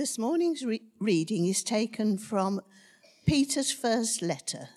This 0.00 0.16
morning's 0.16 0.64
re- 0.64 0.80
reading 0.98 1.44
is 1.44 1.62
taken 1.62 2.16
from 2.16 2.62
Peter's 3.26 3.70
first 3.70 4.22
letter, 4.22 4.70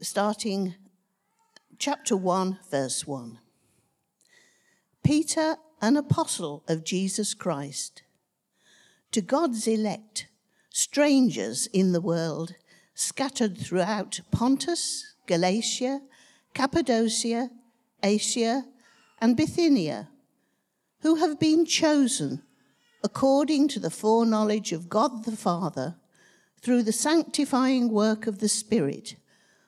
starting 0.00 0.74
chapter 1.78 2.16
1, 2.16 2.58
verse 2.68 3.06
1. 3.06 3.38
Peter, 5.04 5.54
an 5.80 5.96
apostle 5.96 6.64
of 6.66 6.82
Jesus 6.82 7.32
Christ, 7.32 8.02
to 9.12 9.20
God's 9.20 9.68
elect, 9.68 10.26
strangers 10.70 11.68
in 11.68 11.92
the 11.92 12.00
world, 12.00 12.56
scattered 12.92 13.56
throughout 13.56 14.18
Pontus, 14.32 15.14
Galatia, 15.28 16.00
Cappadocia, 16.54 17.50
Asia, 18.02 18.64
and 19.20 19.36
Bithynia, 19.36 20.08
who 21.02 21.14
have 21.14 21.38
been 21.38 21.64
chosen 21.64 22.42
according 23.02 23.68
to 23.68 23.80
the 23.80 23.90
foreknowledge 23.90 24.72
of 24.72 24.88
God 24.88 25.24
the 25.24 25.36
Father, 25.36 25.96
through 26.60 26.82
the 26.82 26.92
sanctifying 26.92 27.90
work 27.90 28.26
of 28.26 28.38
the 28.38 28.48
Spirit, 28.48 29.16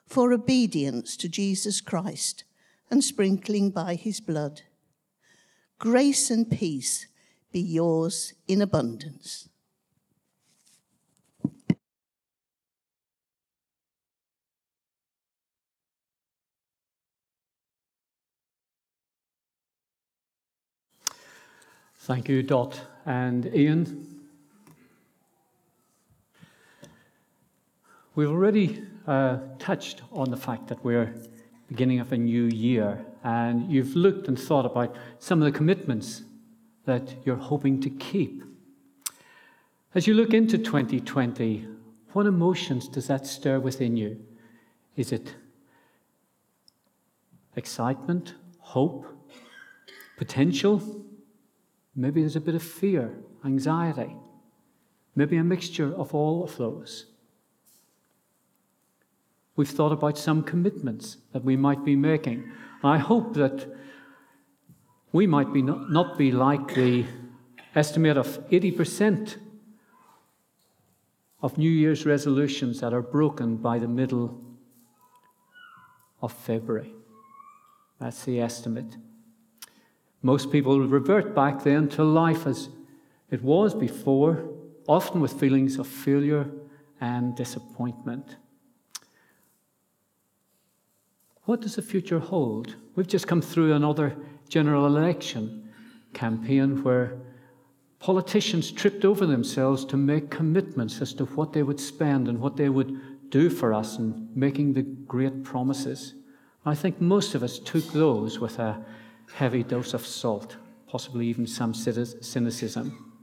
for 0.05 0.33
obedience 0.33 1.15
to 1.17 1.29
Jesus 1.29 1.81
Christ 1.81 2.43
and 2.89 3.03
sprinkling 3.03 3.69
by 3.69 3.95
his 3.95 4.19
blood. 4.19 4.61
Grace 5.77 6.31
and 6.31 6.49
peace 6.49 7.07
be 7.51 7.59
yours 7.59 8.33
in 8.47 8.61
abundance. 8.61 9.48
Thank 22.09 22.27
you, 22.27 22.41
Dot 22.41 22.81
and 23.05 23.45
Ian. 23.53 24.23
We've 28.15 28.31
already 28.31 28.83
uh, 29.05 29.37
touched 29.59 30.01
on 30.11 30.31
the 30.31 30.35
fact 30.35 30.69
that 30.69 30.83
we're 30.83 31.13
beginning 31.67 31.99
of 31.99 32.11
a 32.11 32.17
new 32.17 32.45
year, 32.45 33.05
and 33.23 33.71
you've 33.71 33.95
looked 33.95 34.27
and 34.27 34.39
thought 34.39 34.65
about 34.65 34.95
some 35.19 35.39
of 35.39 35.45
the 35.45 35.55
commitments 35.55 36.23
that 36.85 37.13
you're 37.25 37.35
hoping 37.35 37.79
to 37.81 37.91
keep. 37.91 38.43
As 39.93 40.07
you 40.07 40.15
look 40.15 40.33
into 40.33 40.57
2020, 40.57 41.67
what 42.13 42.25
emotions 42.25 42.87
does 42.87 43.05
that 43.05 43.27
stir 43.27 43.59
within 43.59 43.95
you? 43.95 44.19
Is 44.95 45.11
it 45.11 45.35
excitement, 47.55 48.33
hope, 48.61 49.05
potential? 50.17 51.05
Maybe 51.95 52.21
there's 52.21 52.35
a 52.35 52.41
bit 52.41 52.55
of 52.55 52.63
fear, 52.63 53.15
anxiety, 53.43 54.15
maybe 55.15 55.37
a 55.37 55.43
mixture 55.43 55.93
of 55.93 56.13
all 56.13 56.43
of 56.43 56.57
those. 56.57 57.07
We've 59.55 59.67
thought 59.67 59.91
about 59.91 60.17
some 60.17 60.43
commitments 60.43 61.17
that 61.33 61.43
we 61.43 61.57
might 61.57 61.83
be 61.83 61.95
making. 61.95 62.49
I 62.81 62.97
hope 62.97 63.33
that 63.33 63.67
we 65.11 65.27
might 65.27 65.51
be 65.51 65.61
not, 65.61 65.91
not 65.91 66.17
be 66.17 66.31
like 66.31 66.75
the 66.75 67.05
estimate 67.75 68.17
of 68.17 68.27
80% 68.49 69.35
of 71.41 71.57
New 71.57 71.69
Year's 71.69 72.05
resolutions 72.05 72.79
that 72.81 72.93
are 72.93 73.01
broken 73.01 73.57
by 73.57 73.79
the 73.79 73.87
middle 73.87 74.41
of 76.21 76.31
February. 76.31 76.93
That's 77.99 78.23
the 78.23 78.39
estimate. 78.39 78.95
Most 80.21 80.51
people 80.51 80.79
revert 80.81 81.33
back 81.33 81.63
then 81.63 81.87
to 81.89 82.03
life 82.03 82.45
as 82.45 82.69
it 83.31 83.41
was 83.43 83.73
before, 83.73 84.49
often 84.87 85.21
with 85.21 85.39
feelings 85.39 85.77
of 85.77 85.87
failure 85.87 86.49
and 86.99 87.35
disappointment. 87.35 88.35
What 91.43 91.61
does 91.61 91.75
the 91.75 91.81
future 91.81 92.19
hold? 92.19 92.75
We've 92.95 93.07
just 93.07 93.27
come 93.27 93.41
through 93.41 93.73
another 93.73 94.15
general 94.49 94.85
election 94.85 95.69
campaign 96.13 96.83
where 96.83 97.17
politicians 97.99 98.71
tripped 98.71 99.05
over 99.05 99.25
themselves 99.25 99.85
to 99.85 99.97
make 99.97 100.29
commitments 100.29 101.01
as 101.01 101.13
to 101.13 101.25
what 101.25 101.53
they 101.53 101.63
would 101.63 101.79
spend 101.79 102.27
and 102.27 102.39
what 102.39 102.57
they 102.57 102.69
would 102.69 103.29
do 103.29 103.49
for 103.49 103.73
us 103.73 103.97
and 103.97 104.35
making 104.35 104.73
the 104.73 104.81
great 104.81 105.43
promises. 105.43 106.15
I 106.65 106.75
think 106.75 106.99
most 106.99 107.35
of 107.35 107.43
us 107.43 107.59
took 107.59 107.85
those 107.93 108.39
with 108.39 108.59
a 108.59 108.83
heavy 109.33 109.63
dose 109.63 109.93
of 109.93 110.05
salt, 110.05 110.57
possibly 110.87 111.27
even 111.27 111.47
some 111.47 111.73
cynicism. 111.73 113.13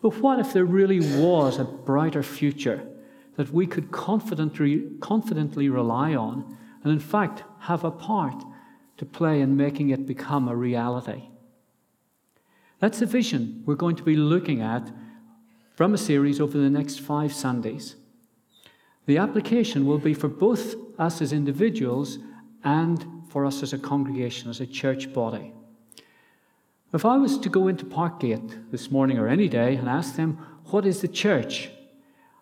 But 0.00 0.16
what 0.18 0.38
if 0.38 0.52
there 0.52 0.64
really 0.64 1.00
was 1.20 1.58
a 1.58 1.64
brighter 1.64 2.22
future 2.22 2.86
that 3.36 3.52
we 3.52 3.66
could 3.66 3.90
confidently, 3.90 4.90
confidently 5.00 5.68
rely 5.68 6.14
on 6.14 6.56
and, 6.84 6.92
in 6.92 7.00
fact, 7.00 7.42
have 7.60 7.84
a 7.84 7.90
part 7.90 8.44
to 8.98 9.04
play 9.04 9.40
in 9.40 9.56
making 9.56 9.90
it 9.90 10.06
become 10.06 10.48
a 10.48 10.54
reality? 10.56 11.28
That's 12.78 13.00
the 13.00 13.06
vision 13.06 13.62
we're 13.66 13.74
going 13.74 13.96
to 13.96 14.04
be 14.04 14.16
looking 14.16 14.62
at 14.62 14.90
from 15.74 15.94
a 15.94 15.98
series 15.98 16.40
over 16.40 16.58
the 16.58 16.70
next 16.70 17.00
five 17.00 17.32
Sundays. 17.32 17.96
The 19.06 19.18
application 19.18 19.86
will 19.86 19.98
be 19.98 20.14
for 20.14 20.28
both 20.28 20.76
us 20.98 21.20
as 21.22 21.32
individuals 21.32 22.18
and 22.62 23.17
for 23.30 23.44
us 23.44 23.62
as 23.62 23.72
a 23.72 23.78
congregation, 23.78 24.50
as 24.50 24.60
a 24.60 24.66
church 24.66 25.12
body. 25.12 25.52
If 26.92 27.04
I 27.04 27.18
was 27.18 27.38
to 27.38 27.48
go 27.48 27.68
into 27.68 27.84
Parkgate 27.84 28.70
this 28.70 28.90
morning 28.90 29.18
or 29.18 29.28
any 29.28 29.48
day 29.48 29.76
and 29.76 29.88
ask 29.88 30.16
them, 30.16 30.38
What 30.70 30.86
is 30.86 31.00
the 31.00 31.08
church? 31.08 31.70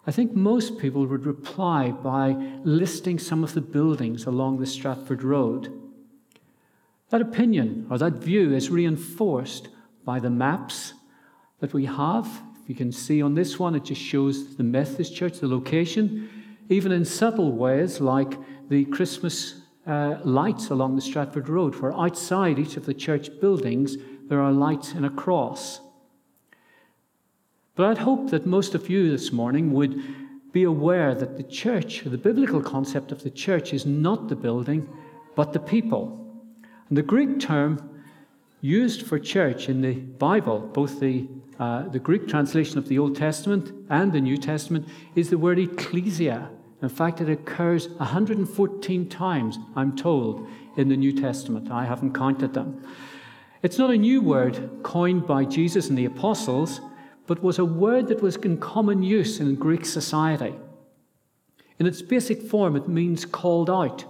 I 0.06 0.12
think 0.12 0.34
most 0.34 0.78
people 0.78 1.04
would 1.06 1.26
reply 1.26 1.90
by 1.90 2.30
listing 2.62 3.18
some 3.18 3.42
of 3.42 3.54
the 3.54 3.60
buildings 3.60 4.24
along 4.24 4.58
the 4.58 4.66
Stratford 4.66 5.24
Road. 5.24 5.72
That 7.10 7.20
opinion 7.20 7.88
or 7.90 7.98
that 7.98 8.14
view 8.14 8.54
is 8.54 8.70
reinforced 8.70 9.68
by 10.04 10.20
the 10.20 10.30
maps 10.30 10.94
that 11.58 11.74
we 11.74 11.86
have. 11.86 12.42
If 12.62 12.68
you 12.68 12.76
can 12.76 12.92
see 12.92 13.20
on 13.20 13.34
this 13.34 13.58
one, 13.58 13.74
it 13.74 13.84
just 13.84 14.00
shows 14.00 14.56
the 14.56 14.62
Methodist 14.62 15.14
Church, 15.14 15.40
the 15.40 15.48
location, 15.48 16.28
even 16.68 16.92
in 16.92 17.04
subtle 17.04 17.50
ways 17.50 18.00
like 18.00 18.38
the 18.68 18.84
Christmas 18.84 19.62
uh, 19.86 20.18
lights 20.24 20.70
along 20.70 20.96
the 20.96 21.02
Stratford 21.02 21.48
Road, 21.48 21.76
where 21.76 21.96
outside 21.96 22.58
each 22.58 22.76
of 22.76 22.86
the 22.86 22.94
church 22.94 23.30
buildings 23.40 23.96
there 24.28 24.40
are 24.40 24.52
lights 24.52 24.92
and 24.92 25.06
a 25.06 25.10
cross. 25.10 25.80
But 27.76 27.86
I'd 27.86 27.98
hope 27.98 28.30
that 28.30 28.46
most 28.46 28.74
of 28.74 28.90
you 28.90 29.10
this 29.10 29.32
morning 29.32 29.72
would 29.72 30.02
be 30.52 30.64
aware 30.64 31.14
that 31.14 31.36
the 31.36 31.42
church, 31.42 32.02
the 32.04 32.18
biblical 32.18 32.62
concept 32.62 33.12
of 33.12 33.22
the 33.22 33.30
church, 33.30 33.74
is 33.74 33.84
not 33.84 34.28
the 34.28 34.36
building, 34.36 34.88
but 35.34 35.52
the 35.52 35.60
people. 35.60 36.26
And 36.88 36.96
the 36.96 37.02
Greek 37.02 37.38
term 37.38 38.00
used 38.62 39.06
for 39.06 39.18
church 39.18 39.68
in 39.68 39.82
the 39.82 39.94
Bible, 39.94 40.60
both 40.60 40.98
the, 40.98 41.28
uh, 41.58 41.88
the 41.88 41.98
Greek 41.98 42.26
translation 42.26 42.78
of 42.78 42.88
the 42.88 42.98
Old 42.98 43.14
Testament 43.14 43.72
and 43.90 44.12
the 44.12 44.20
New 44.20 44.38
Testament, 44.38 44.88
is 45.14 45.28
the 45.30 45.38
word 45.38 45.58
ecclesia. 45.58 46.48
In 46.82 46.88
fact, 46.88 47.20
it 47.20 47.30
occurs 47.30 47.88
114 47.88 49.08
times, 49.08 49.58
I'm 49.74 49.96
told, 49.96 50.46
in 50.76 50.88
the 50.88 50.96
New 50.96 51.12
Testament. 51.12 51.70
I 51.70 51.86
haven't 51.86 52.14
counted 52.14 52.52
them. 52.52 52.82
It's 53.62 53.78
not 53.78 53.90
a 53.90 53.96
new 53.96 54.20
word 54.20 54.82
coined 54.82 55.26
by 55.26 55.44
Jesus 55.44 55.88
and 55.88 55.96
the 55.96 56.04
apostles, 56.04 56.80
but 57.26 57.42
was 57.42 57.58
a 57.58 57.64
word 57.64 58.08
that 58.08 58.22
was 58.22 58.36
in 58.36 58.58
common 58.58 59.02
use 59.02 59.40
in 59.40 59.54
Greek 59.54 59.84
society. 59.86 60.54
In 61.78 61.86
its 61.86 62.02
basic 62.02 62.42
form, 62.42 62.76
it 62.76 62.88
means 62.88 63.24
called 63.24 63.70
out 63.70 64.04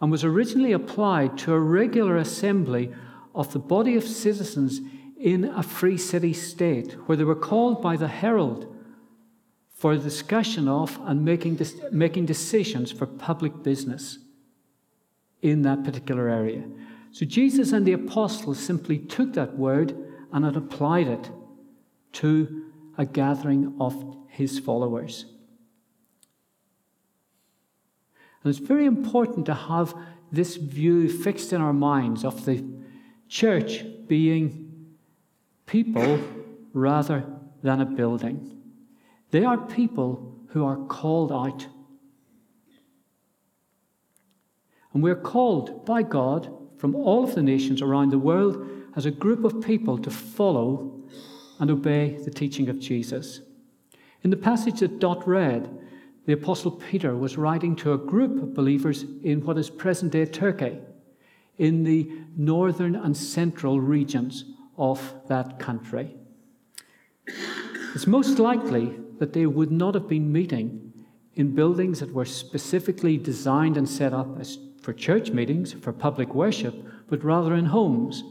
and 0.00 0.10
was 0.10 0.24
originally 0.24 0.72
applied 0.72 1.38
to 1.38 1.52
a 1.52 1.58
regular 1.58 2.16
assembly 2.16 2.92
of 3.34 3.52
the 3.52 3.58
body 3.58 3.96
of 3.96 4.04
citizens 4.04 4.80
in 5.18 5.44
a 5.44 5.62
free 5.62 5.96
city 5.96 6.32
state, 6.32 6.92
where 7.06 7.16
they 7.16 7.24
were 7.24 7.34
called 7.34 7.80
by 7.80 7.96
the 7.96 8.08
herald 8.08 8.73
for 9.84 9.94
discussion 9.98 10.66
of 10.66 10.98
and 11.04 11.22
making, 11.22 11.60
making 11.92 12.24
decisions 12.24 12.90
for 12.90 13.04
public 13.04 13.62
business 13.62 14.16
in 15.42 15.60
that 15.60 15.84
particular 15.84 16.30
area. 16.30 16.64
So 17.10 17.26
Jesus 17.26 17.72
and 17.72 17.84
the 17.84 17.92
apostles 17.92 18.58
simply 18.58 18.96
took 18.96 19.34
that 19.34 19.58
word 19.58 19.94
and 20.32 20.42
had 20.42 20.56
applied 20.56 21.06
it 21.08 21.30
to 22.12 22.70
a 22.96 23.04
gathering 23.04 23.76
of 23.78 24.16
his 24.26 24.58
followers. 24.58 25.26
And 28.42 28.50
it's 28.50 28.66
very 28.66 28.86
important 28.86 29.44
to 29.44 29.54
have 29.54 29.94
this 30.32 30.56
view 30.56 31.10
fixed 31.10 31.52
in 31.52 31.60
our 31.60 31.74
minds 31.74 32.24
of 32.24 32.46
the 32.46 32.64
church 33.28 33.84
being 34.06 34.96
people 35.66 36.20
rather 36.72 37.26
than 37.62 37.82
a 37.82 37.84
building. 37.84 38.63
They 39.34 39.44
are 39.44 39.58
people 39.58 40.32
who 40.50 40.64
are 40.64 40.76
called 40.76 41.32
out. 41.32 41.66
And 44.92 45.02
we're 45.02 45.16
called 45.16 45.84
by 45.84 46.04
God 46.04 46.56
from 46.78 46.94
all 46.94 47.24
of 47.24 47.34
the 47.34 47.42
nations 47.42 47.82
around 47.82 48.10
the 48.12 48.18
world 48.20 48.64
as 48.94 49.06
a 49.06 49.10
group 49.10 49.42
of 49.42 49.60
people 49.60 49.98
to 49.98 50.08
follow 50.08 51.02
and 51.58 51.68
obey 51.68 52.16
the 52.24 52.30
teaching 52.30 52.68
of 52.68 52.78
Jesus. 52.78 53.40
In 54.22 54.30
the 54.30 54.36
passage 54.36 54.78
that 54.78 55.00
Dot 55.00 55.26
read, 55.26 55.68
the 56.26 56.34
Apostle 56.34 56.70
Peter 56.70 57.16
was 57.16 57.36
writing 57.36 57.74
to 57.74 57.92
a 57.92 57.98
group 57.98 58.40
of 58.40 58.54
believers 58.54 59.04
in 59.24 59.44
what 59.44 59.58
is 59.58 59.68
present 59.68 60.12
day 60.12 60.26
Turkey, 60.26 60.78
in 61.58 61.82
the 61.82 62.08
northern 62.36 62.94
and 62.94 63.16
central 63.16 63.80
regions 63.80 64.44
of 64.78 65.12
that 65.26 65.58
country. 65.58 66.14
It's 67.96 68.06
most 68.06 68.38
likely 68.38 69.00
that 69.18 69.32
they 69.32 69.46
would 69.46 69.70
not 69.70 69.94
have 69.94 70.08
been 70.08 70.32
meeting 70.32 70.92
in 71.34 71.54
buildings 71.54 72.00
that 72.00 72.12
were 72.12 72.24
specifically 72.24 73.16
designed 73.16 73.76
and 73.76 73.88
set 73.88 74.12
up 74.12 74.38
as 74.38 74.58
for 74.80 74.92
church 74.92 75.30
meetings, 75.30 75.72
for 75.72 75.92
public 75.92 76.34
worship, 76.34 76.74
but 77.08 77.24
rather 77.24 77.54
in 77.54 77.66
homes. 77.66 78.22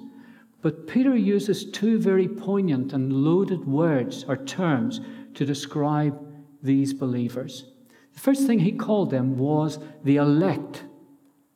But 0.62 0.88
Peter 0.88 1.15
uses 1.15 1.69
two 1.71 2.00
very 2.00 2.27
poignant 2.27 2.94
and 2.94 3.12
loaded 3.12 3.65
words 3.65 4.24
or 4.27 4.38
terms 4.38 5.01
to 5.33 5.45
describe 5.45 6.18
these 6.62 6.94
believers. 6.94 7.65
The 8.13 8.19
first 8.19 8.45
thing 8.45 8.59
he 8.59 8.71
called 8.71 9.09
them 9.09 9.38
was 9.38 9.80
the 10.03 10.18
elect 10.18 10.83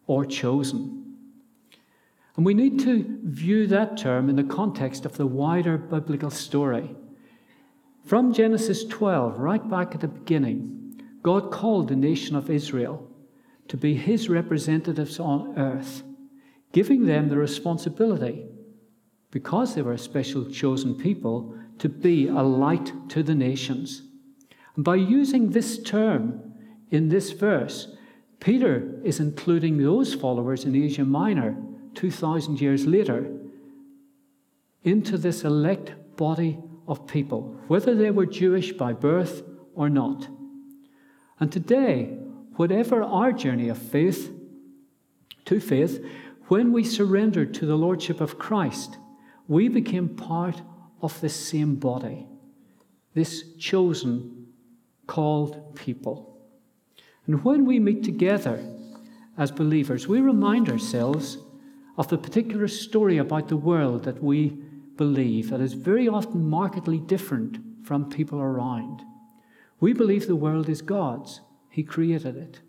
or 0.07 0.25
chosen. 0.25 1.15
And 2.35 2.45
we 2.45 2.53
need 2.53 2.79
to 2.81 3.19
view 3.23 3.67
that 3.67 3.97
term 3.97 4.29
in 4.29 4.35
the 4.35 4.43
context 4.43 5.05
of 5.05 5.17
the 5.17 5.27
wider 5.27 5.77
biblical 5.77 6.29
story. 6.29 6.95
From 8.07 8.31
Genesis 8.31 8.85
12, 8.85 9.37
right 9.37 9.69
back 9.69 9.93
at 9.93 9.99
the 9.99 10.07
beginning, 10.07 10.97
God 11.23 11.51
called 11.51 11.89
the 11.89 11.95
nation 11.97 12.37
of 12.37 12.49
Israel 12.49 13.05
to 13.67 13.75
be 13.75 13.95
his 13.95 14.29
representatives 14.29 15.19
on 15.19 15.59
earth, 15.59 16.03
giving 16.71 17.05
them 17.05 17.27
the 17.27 17.35
responsibility, 17.35 18.45
because 19.29 19.75
they 19.75 19.81
were 19.81 19.91
a 19.91 19.97
special 19.97 20.49
chosen 20.49 20.95
people, 20.95 21.53
to 21.79 21.89
be 21.89 22.29
a 22.29 22.41
light 22.41 22.93
to 23.09 23.23
the 23.23 23.35
nations. 23.35 24.03
And 24.77 24.85
by 24.85 24.95
using 24.95 25.49
this 25.49 25.77
term 25.83 26.53
in 26.89 27.09
this 27.09 27.31
verse, 27.31 27.93
Peter 28.39 29.01
is 29.03 29.19
including 29.19 29.79
those 29.79 30.13
followers 30.13 30.63
in 30.63 30.81
Asia 30.81 31.03
Minor 31.03 31.57
2,000 31.95 32.61
years 32.61 32.87
later 32.87 33.29
into 34.85 35.17
this 35.17 35.43
elect 35.43 35.91
body 36.15 36.57
of 36.87 37.07
people, 37.07 37.59
whether 37.67 37.93
they 37.93 38.11
were 38.11 38.25
Jewish 38.25 38.71
by 38.71 38.93
birth 38.93 39.43
or 39.75 39.89
not. 39.89 40.27
And 41.39 41.51
today, 41.51 42.17
whatever 42.55 43.03
our 43.03 43.31
journey 43.31 43.69
of 43.69 43.77
faith 43.77 44.31
to 45.45 45.59
faith, 45.59 46.03
when 46.47 46.71
we 46.71 46.83
surrendered 46.83 47.53
to 47.55 47.65
the 47.65 47.77
Lordship 47.77 48.21
of 48.21 48.39
Christ, 48.39 48.97
we 49.47 49.67
became 49.67 50.09
part 50.09 50.61
of 51.01 51.19
the 51.21 51.29
same 51.29 51.75
body, 51.75 52.25
this 53.13 53.43
chosen, 53.57 54.47
called 55.05 55.75
people. 55.75 56.37
And 57.25 57.43
when 57.43 57.65
we 57.65 57.79
meet 57.79 58.03
together 58.03 58.63
as 59.37 59.51
believers, 59.51 60.07
we 60.07 60.21
remind 60.21 60.69
ourselves 60.69 61.37
of 61.97 62.07
the 62.07 62.17
particular 62.17 62.67
story 62.67 63.17
about 63.17 63.47
the 63.47 63.57
world 63.57 64.03
that 64.03 64.21
we 64.23 64.61
believe 64.97 65.49
that 65.49 65.61
is 65.61 65.73
very 65.73 66.07
often 66.07 66.49
markedly 66.49 66.99
different 66.99 67.59
from 67.85 68.09
people 68.09 68.39
around. 68.39 69.01
We 69.79 69.93
believe 69.93 70.27
the 70.27 70.35
world 70.35 70.67
is 70.67 70.81
God's, 70.81 71.41
He 71.69 71.83
created 71.83 72.35
it. 72.35 72.61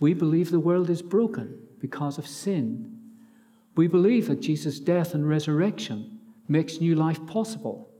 We 0.00 0.14
believe 0.14 0.50
the 0.50 0.58
world 0.58 0.88
is 0.88 1.02
broken 1.02 1.58
because 1.78 2.18
of 2.18 2.26
sin. 2.26 2.98
We 3.76 3.86
believe 3.86 4.26
that 4.28 4.40
Jesus' 4.40 4.80
death 4.80 5.14
and 5.14 5.28
resurrection 5.28 6.18
makes 6.48 6.80
new 6.80 6.94
life 6.94 7.24
possible. 7.26 7.90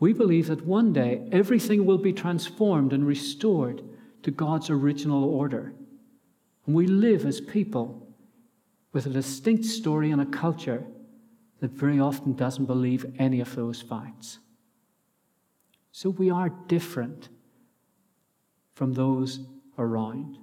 We 0.00 0.12
believe 0.12 0.48
that 0.48 0.66
one 0.66 0.92
day 0.92 1.26
everything 1.32 1.86
will 1.86 1.98
be 1.98 2.12
transformed 2.12 2.92
and 2.92 3.06
restored 3.06 3.82
to 4.24 4.30
God's 4.30 4.68
original 4.68 5.24
order. 5.24 5.72
And 6.66 6.74
we 6.74 6.86
live 6.86 7.24
as 7.24 7.40
people 7.40 8.06
with 8.92 9.06
a 9.06 9.10
distinct 9.10 9.64
story 9.64 10.10
and 10.10 10.20
a 10.20 10.26
culture 10.26 10.84
that 11.64 11.70
very 11.70 11.98
often 11.98 12.34
doesn't 12.34 12.66
believe 12.66 13.06
any 13.18 13.40
of 13.40 13.56
those 13.56 13.80
facts. 13.80 14.38
So 15.92 16.10
we 16.10 16.28
are 16.28 16.50
different 16.66 17.30
from 18.74 18.92
those 18.92 19.40
around. 19.78 20.36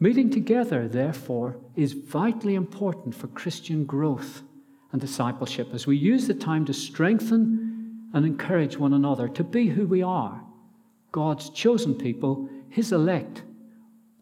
Meeting 0.00 0.30
together, 0.30 0.88
therefore, 0.88 1.58
is 1.74 1.92
vitally 1.92 2.54
important 2.54 3.14
for 3.14 3.26
Christian 3.26 3.84
growth 3.84 4.40
and 4.90 5.02
discipleship 5.02 5.68
as 5.74 5.86
we 5.86 5.98
use 5.98 6.26
the 6.26 6.32
time 6.32 6.64
to 6.64 6.72
strengthen 6.72 8.08
and 8.14 8.24
encourage 8.24 8.78
one 8.78 8.94
another 8.94 9.28
to 9.28 9.44
be 9.44 9.66
who 9.68 9.86
we 9.86 10.02
are 10.02 10.42
God's 11.12 11.50
chosen 11.50 11.94
people, 11.94 12.48
His 12.70 12.90
elect, 12.90 13.42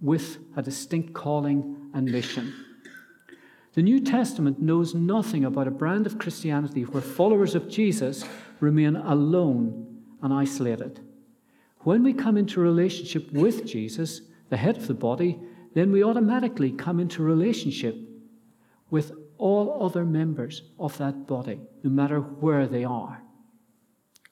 with 0.00 0.38
a 0.56 0.62
distinct 0.62 1.12
calling 1.12 1.92
and 1.94 2.10
mission. 2.10 2.63
The 3.74 3.82
New 3.82 3.98
Testament 3.98 4.62
knows 4.62 4.94
nothing 4.94 5.44
about 5.44 5.66
a 5.66 5.72
brand 5.72 6.06
of 6.06 6.18
Christianity 6.18 6.82
where 6.82 7.02
followers 7.02 7.56
of 7.56 7.68
Jesus 7.68 8.24
remain 8.60 8.94
alone 8.94 10.00
and 10.22 10.32
isolated. 10.32 11.00
When 11.80 12.04
we 12.04 12.12
come 12.12 12.36
into 12.36 12.60
relationship 12.60 13.32
with 13.32 13.66
Jesus, 13.66 14.20
the 14.48 14.56
head 14.56 14.76
of 14.76 14.86
the 14.86 14.94
body, 14.94 15.40
then 15.74 15.90
we 15.90 16.04
automatically 16.04 16.70
come 16.70 17.00
into 17.00 17.24
relationship 17.24 17.96
with 18.90 19.10
all 19.38 19.84
other 19.84 20.04
members 20.04 20.62
of 20.78 20.96
that 20.98 21.26
body, 21.26 21.60
no 21.82 21.90
matter 21.90 22.20
where 22.20 22.68
they 22.68 22.84
are. 22.84 23.22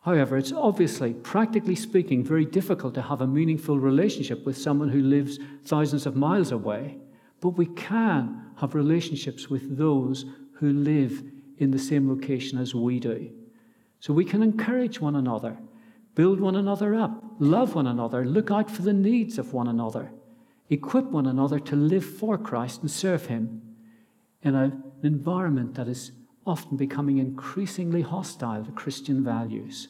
However, 0.03 0.37
it's 0.37 0.53
obviously, 0.53 1.15
practically 1.15 1.75
speaking, 1.75 2.25
very 2.25 2.45
difficult 2.45 2.95
to 2.95 3.03
have 3.03 3.21
a 3.21 3.27
meaningful 3.27 3.79
relationship 3.79 4.47
with 4.47 4.57
someone 4.57 4.89
who 4.89 5.03
lives 5.03 5.41
thousands 5.65 6.07
of 6.07 6.15
miles 6.15 6.53
away. 6.53 6.99
But 7.41 7.51
we 7.51 7.67
can 7.67 8.52
have 8.63 8.77
relationships 8.77 9.51
with 9.51 9.77
those 9.77 10.25
who 10.53 10.73
live 10.73 11.21
in 11.59 11.73
the 11.73 11.79
same 11.79 12.09
location 12.09 12.61
as 12.61 12.77
we 12.77 13.01
do. 13.01 13.29
So 13.99 14.15
we 14.15 14.25
can 14.25 14.41
encourage 14.41 15.01
one 15.01 15.17
another, 15.17 15.59
build 16.15 16.39
one 16.39 16.55
another 16.55 16.95
up, 16.95 17.25
love 17.41 17.75
one 17.75 17.89
another, 17.89 18.25
look 18.25 18.53
out 18.53 18.71
for 18.71 18.83
the 18.83 18.93
needs 18.93 19.37
of 19.37 19.53
one 19.53 19.67
another, 19.67 20.13
equip 20.71 21.07
one 21.07 21.27
another 21.27 21.59
to 21.59 21.75
live 21.75 22.05
for 22.05 22.39
Christ 22.39 22.83
and 22.83 22.91
serve 22.91 23.27
Him 23.27 23.63
in 24.43 24.55
an 24.55 24.81
environment 25.03 25.75
that 25.75 25.89
is 25.89 26.13
often 26.47 26.77
becoming 26.77 27.19
increasingly 27.19 28.03
hostile 28.03 28.65
to 28.65 28.71
Christian 28.71 29.25
values. 29.25 29.89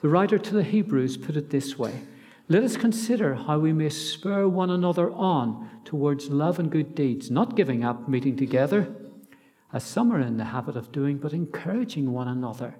The 0.00 0.08
writer 0.08 0.36
to 0.38 0.54
the 0.54 0.64
Hebrews 0.64 1.16
put 1.16 1.36
it 1.36 1.50
this 1.50 1.78
way 1.78 2.00
let 2.48 2.64
us 2.64 2.76
consider 2.76 3.34
how 3.34 3.58
we 3.58 3.72
may 3.72 3.90
spur 3.90 4.48
one 4.48 4.70
another 4.70 5.10
on 5.12 5.68
towards 5.84 6.30
love 6.30 6.58
and 6.58 6.70
good 6.70 6.94
deeds, 6.94 7.30
not 7.30 7.56
giving 7.56 7.84
up 7.84 8.08
meeting 8.08 8.36
together, 8.36 8.88
as 9.72 9.84
some 9.84 10.10
are 10.12 10.20
in 10.20 10.38
the 10.38 10.44
habit 10.44 10.76
of 10.76 10.90
doing, 10.90 11.18
but 11.18 11.34
encouraging 11.34 12.10
one 12.10 12.26
another, 12.26 12.74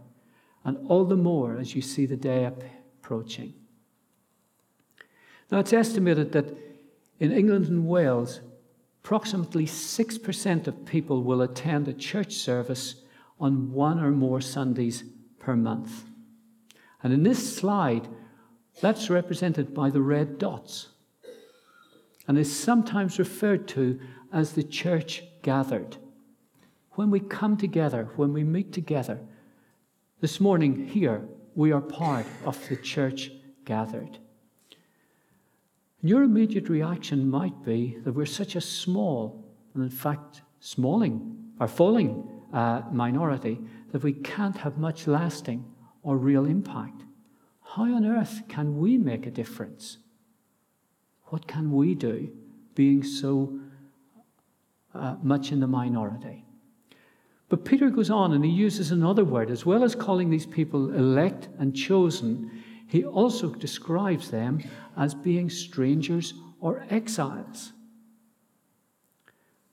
and 0.65 0.79
all 0.89 1.05
the 1.05 1.17
more 1.17 1.59
as 1.59 1.75
you 1.75 1.83
see 1.83 2.07
the 2.07 2.17
day 2.17 2.45
approaching. 2.47 3.53
Now, 5.51 5.59
it's 5.59 5.73
estimated 5.73 6.33
that 6.33 6.57
in 7.21 7.33
England 7.33 7.67
and 7.67 7.87
Wales, 7.87 8.41
approximately 9.03 9.67
6% 9.67 10.67
of 10.67 10.87
people 10.87 11.23
will 11.23 11.43
attend 11.43 11.89
a 11.89 11.93
church 11.93 12.35
service 12.35 12.97
on 13.41 13.73
one 13.73 13.99
or 14.01 14.11
more 14.11 14.41
Sundays 14.41 15.05
per 15.39 15.57
month. 15.57 16.05
And 17.03 17.13
in 17.13 17.23
this 17.23 17.57
slide, 17.57 18.09
that's 18.80 19.11
represented 19.11 19.75
by 19.75 19.90
the 19.90 20.00
red 20.00 20.38
dots 20.38 20.88
and 22.26 22.38
is 22.38 22.54
sometimes 22.54 23.18
referred 23.18 23.66
to 23.68 23.99
as 24.32 24.52
the 24.52 24.62
church 24.62 25.23
gathered. 25.42 25.97
When 26.92 27.11
we 27.11 27.20
come 27.20 27.56
together, 27.56 28.08
when 28.16 28.32
we 28.32 28.44
meet 28.44 28.73
together, 28.73 29.18
this 30.20 30.40
morning 30.40 30.88
here, 30.88 31.23
we 31.54 31.73
are 31.73 31.80
part 31.80 32.26
of 32.44 32.68
the 32.68 32.76
church 32.76 33.30
gathered. 33.64 34.18
Your 36.02 36.23
immediate 36.23 36.68
reaction 36.68 37.28
might 37.28 37.64
be 37.64 37.99
that 38.04 38.12
we're 38.12 38.26
such 38.26 38.54
a 38.56 38.61
small, 38.61 39.44
and 39.75 39.82
in 39.82 39.90
fact, 39.90 40.42
smalling 40.61 41.37
or 41.58 41.66
falling 41.66 42.28
uh, 42.52 42.82
minority, 42.92 43.58
that 43.92 44.02
we 44.02 44.12
can't 44.12 44.56
have 44.56 44.78
much 44.78 45.06
lasting 45.06 45.64
or 46.02 46.16
real 46.16 46.47
impact. 46.47 47.02
How 47.75 47.83
on 47.83 48.07
earth 48.07 48.43
can 48.49 48.79
we 48.79 48.97
make 48.97 49.27
a 49.27 49.31
difference? 49.31 49.99
What 51.25 51.47
can 51.47 51.71
we 51.71 51.95
do 51.95 52.31
being 52.75 53.03
so 53.03 53.59
uh, 54.95 55.17
much 55.23 55.53
in 55.53 55.61
the 55.61 55.67
minority? 55.67 56.47
But 57.51 57.67
Peter 57.67 57.91
goes 57.91 58.09
on 58.09 58.33
and 58.33 58.43
he 58.45 58.51
uses 58.51 58.91
another 58.91 59.25
word. 59.25 59.51
As 59.51 59.67
well 59.67 59.85
as 59.85 59.95
calling 59.95 60.31
these 60.31 60.47
people 60.47 60.95
elect 60.95 61.49
and 61.59 61.77
chosen, 61.77 62.51
he 62.87 63.05
also 63.05 63.51
describes 63.51 64.31
them 64.31 64.63
as 64.97 65.15
being 65.15 65.51
strangers 65.51 66.33
or 66.61 66.87
exiles, 66.89 67.73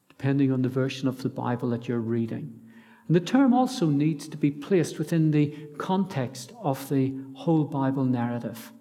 depending 0.09 0.51
on 0.51 0.61
the 0.61 0.69
version 0.69 1.07
of 1.07 1.23
the 1.23 1.29
Bible 1.29 1.69
that 1.69 1.87
you're 1.87 1.99
reading. 1.99 2.59
And 3.07 3.15
the 3.15 3.19
term 3.19 3.53
also 3.53 3.87
needs 3.87 4.27
to 4.27 4.37
be 4.37 4.51
placed 4.51 4.97
within 4.97 5.31
the 5.31 5.55
context 5.77 6.53
of 6.61 6.89
the 6.89 7.13
whole 7.33 7.63
Bible 7.65 8.05
narrative, 8.05 8.71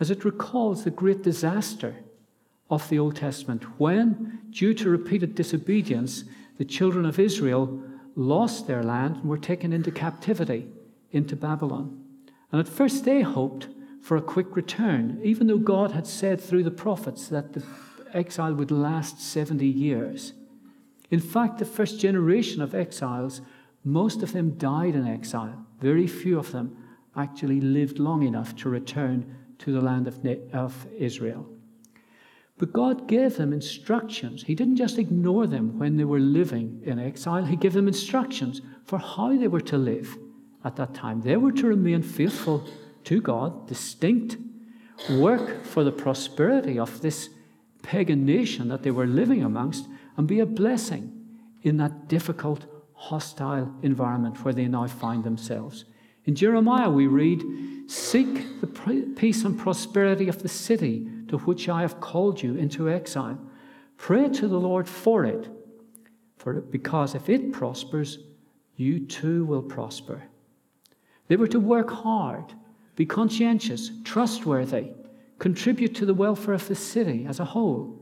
as 0.00 0.10
it 0.10 0.24
recalls 0.24 0.84
the 0.84 0.90
great 0.90 1.22
disaster 1.22 1.96
of 2.70 2.88
the 2.88 2.98
Old 2.98 3.16
Testament 3.16 3.64
when, 3.78 4.40
due 4.50 4.72
to 4.74 4.88
repeated 4.88 5.34
disobedience, 5.34 6.24
the 6.56 6.64
children 6.64 7.04
of 7.04 7.18
Israel 7.18 7.82
lost 8.16 8.66
their 8.66 8.82
land 8.82 9.16
and 9.16 9.24
were 9.24 9.38
taken 9.38 9.72
into 9.72 9.90
captivity 9.90 10.68
into 11.10 11.36
Babylon. 11.36 12.02
And 12.50 12.60
at 12.60 12.68
first 12.68 13.04
they 13.04 13.20
hoped 13.20 13.68
for 14.00 14.16
a 14.16 14.22
quick 14.22 14.56
return, 14.56 15.20
even 15.22 15.46
though 15.46 15.58
God 15.58 15.92
had 15.92 16.06
said 16.06 16.40
through 16.40 16.64
the 16.64 16.70
prophets 16.70 17.28
that 17.28 17.52
the 17.52 17.62
exile 18.12 18.54
would 18.54 18.70
last 18.70 19.20
70 19.20 19.66
years. 19.66 20.32
In 21.12 21.20
fact, 21.20 21.58
the 21.58 21.66
first 21.66 22.00
generation 22.00 22.62
of 22.62 22.74
exiles, 22.74 23.42
most 23.84 24.22
of 24.22 24.32
them 24.32 24.56
died 24.56 24.94
in 24.94 25.06
exile. 25.06 25.66
Very 25.78 26.06
few 26.06 26.38
of 26.38 26.52
them 26.52 26.74
actually 27.14 27.60
lived 27.60 27.98
long 27.98 28.22
enough 28.22 28.56
to 28.56 28.70
return 28.70 29.36
to 29.58 29.72
the 29.72 29.82
land 29.82 30.08
of, 30.08 30.18
of 30.54 30.86
Israel. 30.96 31.46
But 32.56 32.72
God 32.72 33.08
gave 33.08 33.36
them 33.36 33.52
instructions. 33.52 34.44
He 34.44 34.54
didn't 34.54 34.76
just 34.76 34.98
ignore 34.98 35.46
them 35.46 35.78
when 35.78 35.98
they 35.98 36.04
were 36.04 36.18
living 36.18 36.80
in 36.82 36.98
exile, 36.98 37.44
He 37.44 37.56
gave 37.56 37.74
them 37.74 37.88
instructions 37.88 38.62
for 38.84 38.98
how 38.98 39.36
they 39.36 39.48
were 39.48 39.60
to 39.60 39.76
live 39.76 40.16
at 40.64 40.76
that 40.76 40.94
time. 40.94 41.20
They 41.20 41.36
were 41.36 41.52
to 41.52 41.66
remain 41.66 42.02
faithful 42.02 42.66
to 43.04 43.20
God, 43.20 43.68
distinct, 43.68 44.38
work 45.10 45.64
for 45.64 45.84
the 45.84 45.92
prosperity 45.92 46.78
of 46.78 47.02
this 47.02 47.28
pagan 47.82 48.24
nation 48.24 48.68
that 48.68 48.82
they 48.82 48.90
were 48.90 49.06
living 49.06 49.42
amongst, 49.42 49.88
and 50.16 50.26
be 50.26 50.40
a 50.40 50.46
blessing 50.46 51.12
in 51.62 51.76
that 51.78 52.08
difficult, 52.08 52.66
hostile 52.94 53.72
environment 53.82 54.44
where 54.44 54.54
they 54.54 54.66
now 54.66 54.86
find 54.86 55.24
themselves. 55.24 55.84
In 56.24 56.34
Jeremiah, 56.34 56.90
we 56.90 57.06
read, 57.06 57.42
Seek 57.90 58.60
the 58.60 58.66
peace 59.16 59.44
and 59.44 59.58
prosperity 59.58 60.28
of 60.28 60.42
the 60.42 60.48
city 60.48 61.08
to 61.28 61.38
which 61.38 61.68
I 61.68 61.80
have 61.80 62.00
called 62.00 62.42
you 62.42 62.54
into 62.54 62.88
exile. 62.88 63.38
Pray 63.96 64.28
to 64.28 64.48
the 64.48 64.58
Lord 64.58 64.88
for 64.88 65.24
it, 65.24 65.48
for 66.36 66.60
because 66.60 67.14
if 67.14 67.28
it 67.28 67.52
prospers, 67.52 68.18
you 68.76 69.06
too 69.06 69.44
will 69.44 69.62
prosper. 69.62 70.22
They 71.28 71.36
were 71.36 71.48
to 71.48 71.60
work 71.60 71.90
hard, 71.90 72.52
be 72.96 73.06
conscientious, 73.06 73.90
trustworthy, 74.04 74.88
contribute 75.38 75.94
to 75.96 76.06
the 76.06 76.14
welfare 76.14 76.54
of 76.54 76.68
the 76.68 76.74
city 76.74 77.26
as 77.26 77.40
a 77.40 77.44
whole. 77.44 78.01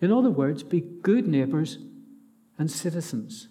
In 0.00 0.12
other 0.12 0.30
words, 0.30 0.62
be 0.62 0.80
good 0.80 1.26
neighbours 1.26 1.78
and 2.58 2.70
citizens. 2.70 3.48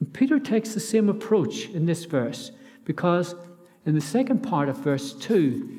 And 0.00 0.12
Peter 0.12 0.38
takes 0.38 0.74
the 0.74 0.80
same 0.80 1.08
approach 1.08 1.68
in 1.68 1.86
this 1.86 2.04
verse 2.04 2.52
because 2.84 3.34
in 3.84 3.94
the 3.94 4.00
second 4.00 4.40
part 4.42 4.68
of 4.68 4.78
verse 4.78 5.14
2, 5.14 5.78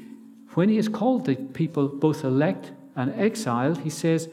when 0.56 0.70
he 0.70 0.76
has 0.78 0.90
called 0.90 1.26
the 1.26 1.36
people 1.36 1.88
both 1.88 2.24
elect 2.24 2.72
and 2.96 3.14
exiled, 3.14 3.80
he 3.80 3.90
says, 3.90 4.30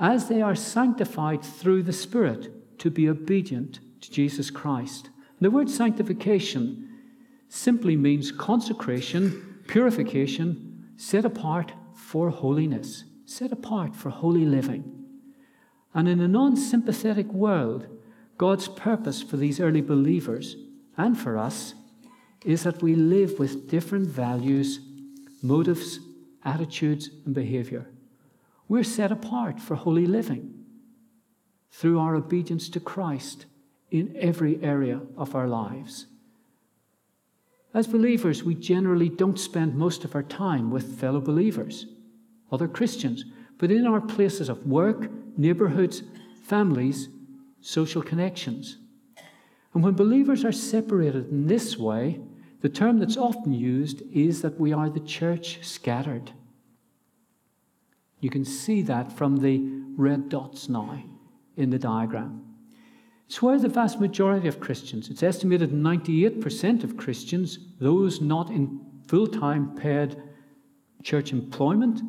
As 0.00 0.28
they 0.28 0.42
are 0.42 0.54
sanctified 0.54 1.42
through 1.42 1.82
the 1.84 1.92
Spirit 1.92 2.78
to 2.78 2.90
be 2.90 3.08
obedient 3.08 3.80
to 4.00 4.10
Jesus 4.10 4.50
Christ. 4.50 5.10
The 5.40 5.50
word 5.50 5.70
sanctification 5.70 6.88
simply 7.48 7.96
means 7.96 8.32
consecration, 8.32 9.60
purification, 9.66 10.90
set 10.96 11.24
apart 11.24 11.72
for 11.94 12.30
holiness, 12.30 13.04
set 13.28 13.52
apart 13.52 13.94
for 13.94 14.08
holy 14.08 14.46
living. 14.46 15.04
And 15.92 16.08
in 16.08 16.20
a 16.20 16.28
non 16.28 16.56
sympathetic 16.56 17.26
world, 17.26 17.86
God's 18.38 18.68
purpose 18.68 19.22
for 19.22 19.36
these 19.36 19.60
early 19.60 19.82
believers 19.82 20.56
and 20.96 21.18
for 21.18 21.36
us 21.36 21.74
is 22.44 22.62
that 22.62 22.82
we 22.82 22.94
live 22.94 23.38
with 23.38 23.68
different 23.68 24.06
values, 24.06 24.80
motives, 25.42 26.00
attitudes, 26.42 27.10
and 27.26 27.34
behavior. 27.34 27.86
We're 28.66 28.84
set 28.84 29.12
apart 29.12 29.60
for 29.60 29.74
holy 29.74 30.06
living 30.06 30.64
through 31.70 31.98
our 31.98 32.14
obedience 32.14 32.70
to 32.70 32.80
Christ 32.80 33.44
in 33.90 34.16
every 34.18 34.62
area 34.62 35.02
of 35.18 35.34
our 35.34 35.48
lives. 35.48 36.06
As 37.74 37.86
believers, 37.86 38.42
we 38.42 38.54
generally 38.54 39.10
don't 39.10 39.38
spend 39.38 39.74
most 39.74 40.04
of 40.04 40.14
our 40.14 40.22
time 40.22 40.70
with 40.70 40.98
fellow 40.98 41.20
believers, 41.20 41.86
other 42.50 42.68
Christians, 42.68 43.24
but 43.58 43.70
in 43.70 43.86
our 43.86 44.00
places 44.00 44.48
of 44.48 44.66
work, 44.66 45.10
neighborhoods, 45.36 46.02
families, 46.44 47.08
social 47.60 48.02
connections. 48.02 48.78
And 49.74 49.82
when 49.82 49.94
believers 49.94 50.44
are 50.44 50.52
separated 50.52 51.30
in 51.30 51.46
this 51.46 51.76
way, 51.76 52.20
the 52.60 52.68
term 52.68 52.98
that's 52.98 53.16
often 53.16 53.52
used 53.52 54.02
is 54.12 54.42
that 54.42 54.58
we 54.58 54.72
are 54.72 54.90
the 54.90 55.00
church 55.00 55.58
scattered. 55.62 56.32
You 58.20 58.30
can 58.30 58.44
see 58.44 58.82
that 58.82 59.12
from 59.12 59.36
the 59.36 59.62
red 59.96 60.28
dots 60.28 60.68
now 60.68 61.02
in 61.56 61.70
the 61.70 61.78
diagram. 61.78 62.44
It's 63.26 63.42
where 63.42 63.58
the 63.58 63.68
vast 63.68 64.00
majority 64.00 64.48
of 64.48 64.58
Christians, 64.58 65.10
it's 65.10 65.22
estimated 65.22 65.70
98% 65.70 66.82
of 66.82 66.96
Christians, 66.96 67.58
those 67.78 68.20
not 68.20 68.48
in 68.50 68.80
full 69.06 69.26
time 69.26 69.76
paid 69.76 70.20
church 71.02 71.32
employment, 71.32 72.00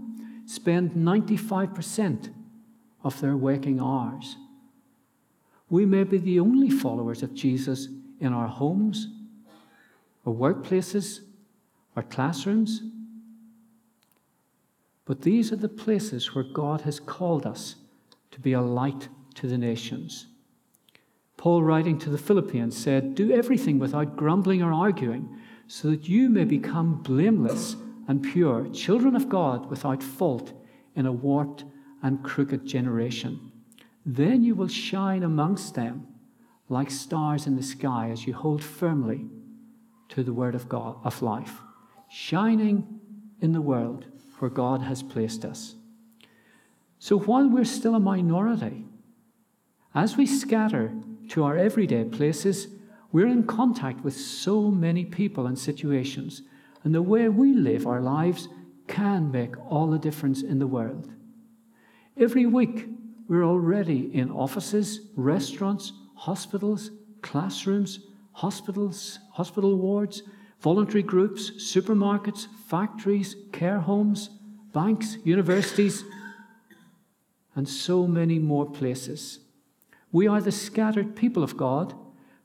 spend 0.50 0.94
95% 0.94 2.34
of 3.04 3.22
their 3.22 3.38
waking 3.38 3.80
hours. 3.80 4.36
We 5.70 5.86
may 5.86 6.04
be 6.04 6.18
the 6.18 6.40
only 6.40 6.72
followers 6.72 7.22
of 7.22 7.36
Jesus 7.36 7.88
in 8.20 8.34
our 8.34 8.48
homes, 8.48 9.10
our 10.26 10.34
workplaces, 10.34 11.20
our 11.96 12.02
classrooms. 12.02 12.82
But 15.06 15.22
these 15.22 15.52
are 15.52 15.56
the 15.56 15.70
places 15.70 16.34
where 16.34 16.44
God 16.44 16.82
has 16.82 17.00
called 17.00 17.46
us 17.46 17.76
to 18.32 18.40
be 18.40 18.54
a 18.54 18.62
light 18.62 19.08
to 19.36 19.46
the 19.46 19.58
nations. 19.58 20.26
Paul, 21.38 21.62
writing 21.62 22.00
to 22.00 22.10
the 22.10 22.18
Philippians, 22.18 22.76
said, 22.76 23.14
Do 23.14 23.32
everything 23.32 23.78
without 23.78 24.18
grumbling 24.18 24.64
or 24.64 24.74
arguing, 24.74 25.30
so 25.68 25.92
that 25.92 26.10
you 26.10 26.28
may 26.28 26.44
become 26.44 27.04
blameless 27.04 27.76
and 28.10 28.24
pure, 28.24 28.68
children 28.70 29.16
of 29.16 29.30
God 29.30 29.70
without 29.70 30.02
fault 30.02 30.52
in 30.96 31.06
a 31.06 31.12
warped 31.12 31.64
and 32.02 32.24
crooked 32.24 32.66
generation. 32.66 33.52
Then 34.04 34.44
you 34.44 34.56
will 34.56 34.68
shine 34.68 35.22
amongst 35.22 35.76
them 35.76 36.08
like 36.70 36.90
stars 36.90 37.46
in 37.46 37.56
the 37.56 37.62
sky 37.62 38.10
as 38.10 38.26
you 38.26 38.34
hold 38.34 38.64
firmly 38.64 39.28
to 40.10 40.24
the 40.24 40.34
word 40.34 40.56
of 40.56 40.68
God 40.68 40.98
of 41.04 41.22
life, 41.22 41.62
shining 42.10 43.00
in 43.42 43.52
the 43.52 43.62
world 43.62 44.06
where 44.40 44.50
God 44.50 44.82
has 44.82 45.04
placed 45.04 45.46
us. 45.46 45.76
So 46.98 47.20
while 47.20 47.48
we're 47.48 47.64
still 47.64 47.94
a 47.94 48.00
minority, 48.00 48.86
as 49.94 50.18
we 50.18 50.26
scatter 50.26 50.92
to 51.30 51.44
our 51.44 51.58
everyday 51.58 52.06
places, 52.06 52.70
we're 53.12 53.28
in 53.28 53.44
contact 53.44 54.04
with 54.04 54.16
so 54.16 54.72
many 54.72 55.06
people 55.06 55.46
and 55.46 55.60
situations, 55.60 56.42
and 56.84 56.94
the 56.94 57.02
way 57.02 57.30
we 57.30 57.54
live 57.54 57.86
our 57.86 58.02
lives 58.02 58.48
can 58.88 59.32
make 59.32 59.56
all 59.70 59.88
the 59.88 60.00
difference 60.00 60.42
in 60.42 60.60
the 60.60 60.68
world. 60.68 61.12
Every 62.18 62.46
week, 62.46 62.88
we're 63.28 63.46
already 63.46 64.14
in 64.14 64.32
offices, 64.32 65.02
restaurants, 65.16 65.94
hospitals, 66.16 66.92
classrooms, 67.22 68.00
hospitals, 68.32 69.20
hospital 69.34 69.76
wards, 69.76 70.24
voluntary 70.60 71.04
groups, 71.04 71.52
supermarkets, 71.52 72.48
factories, 72.68 73.36
care 73.52 73.80
homes, 73.80 74.30
banks, 74.74 75.18
universities, 75.24 76.04
and 77.56 77.68
so 77.68 78.08
many 78.08 78.40
more 78.40 78.70
places. 78.70 79.40
We 80.12 80.28
are 80.28 80.42
the 80.42 80.52
scattered 80.52 81.16
people 81.16 81.44
of 81.44 81.58
God, 81.58 81.94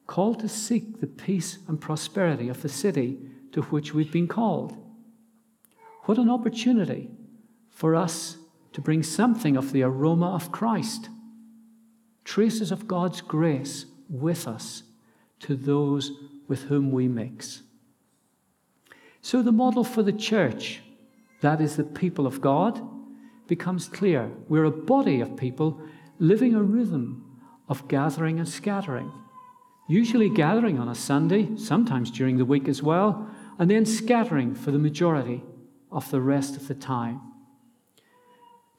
called 0.06 0.40
to 0.40 0.48
seek 0.48 1.00
the 1.00 1.06
peace 1.06 1.58
and 1.66 1.80
prosperity 1.80 2.48
of 2.48 2.62
the 2.62 2.68
city 2.68 3.18
to 3.54 3.62
which 3.62 3.94
we've 3.94 4.10
been 4.10 4.26
called. 4.26 4.76
What 6.06 6.18
an 6.18 6.28
opportunity 6.28 7.08
for 7.70 7.94
us 7.94 8.36
to 8.72 8.80
bring 8.80 9.04
something 9.04 9.56
of 9.56 9.72
the 9.72 9.84
aroma 9.84 10.34
of 10.34 10.50
Christ, 10.50 11.08
traces 12.24 12.72
of 12.72 12.88
God's 12.88 13.20
grace 13.20 13.86
with 14.10 14.48
us 14.48 14.82
to 15.38 15.54
those 15.54 16.10
with 16.48 16.64
whom 16.64 16.90
we 16.90 17.06
mix. 17.06 17.62
So 19.22 19.40
the 19.40 19.52
model 19.52 19.84
for 19.84 20.02
the 20.02 20.12
church, 20.12 20.82
that 21.40 21.60
is 21.60 21.76
the 21.76 21.84
people 21.84 22.26
of 22.26 22.40
God, 22.40 22.82
becomes 23.46 23.86
clear. 23.86 24.32
We're 24.48 24.64
a 24.64 24.72
body 24.72 25.20
of 25.20 25.36
people 25.36 25.80
living 26.18 26.56
a 26.56 26.62
rhythm 26.62 27.40
of 27.68 27.86
gathering 27.86 28.40
and 28.40 28.48
scattering. 28.48 29.12
Usually 29.86 30.28
gathering 30.28 30.80
on 30.80 30.88
a 30.88 30.94
Sunday, 30.94 31.56
sometimes 31.56 32.10
during 32.10 32.36
the 32.36 32.44
week 32.44 32.66
as 32.68 32.82
well, 32.82 33.28
and 33.58 33.70
then 33.70 33.86
scattering 33.86 34.54
for 34.54 34.70
the 34.70 34.78
majority 34.78 35.42
of 35.90 36.10
the 36.10 36.20
rest 36.20 36.56
of 36.56 36.68
the 36.68 36.74
time. 36.74 37.20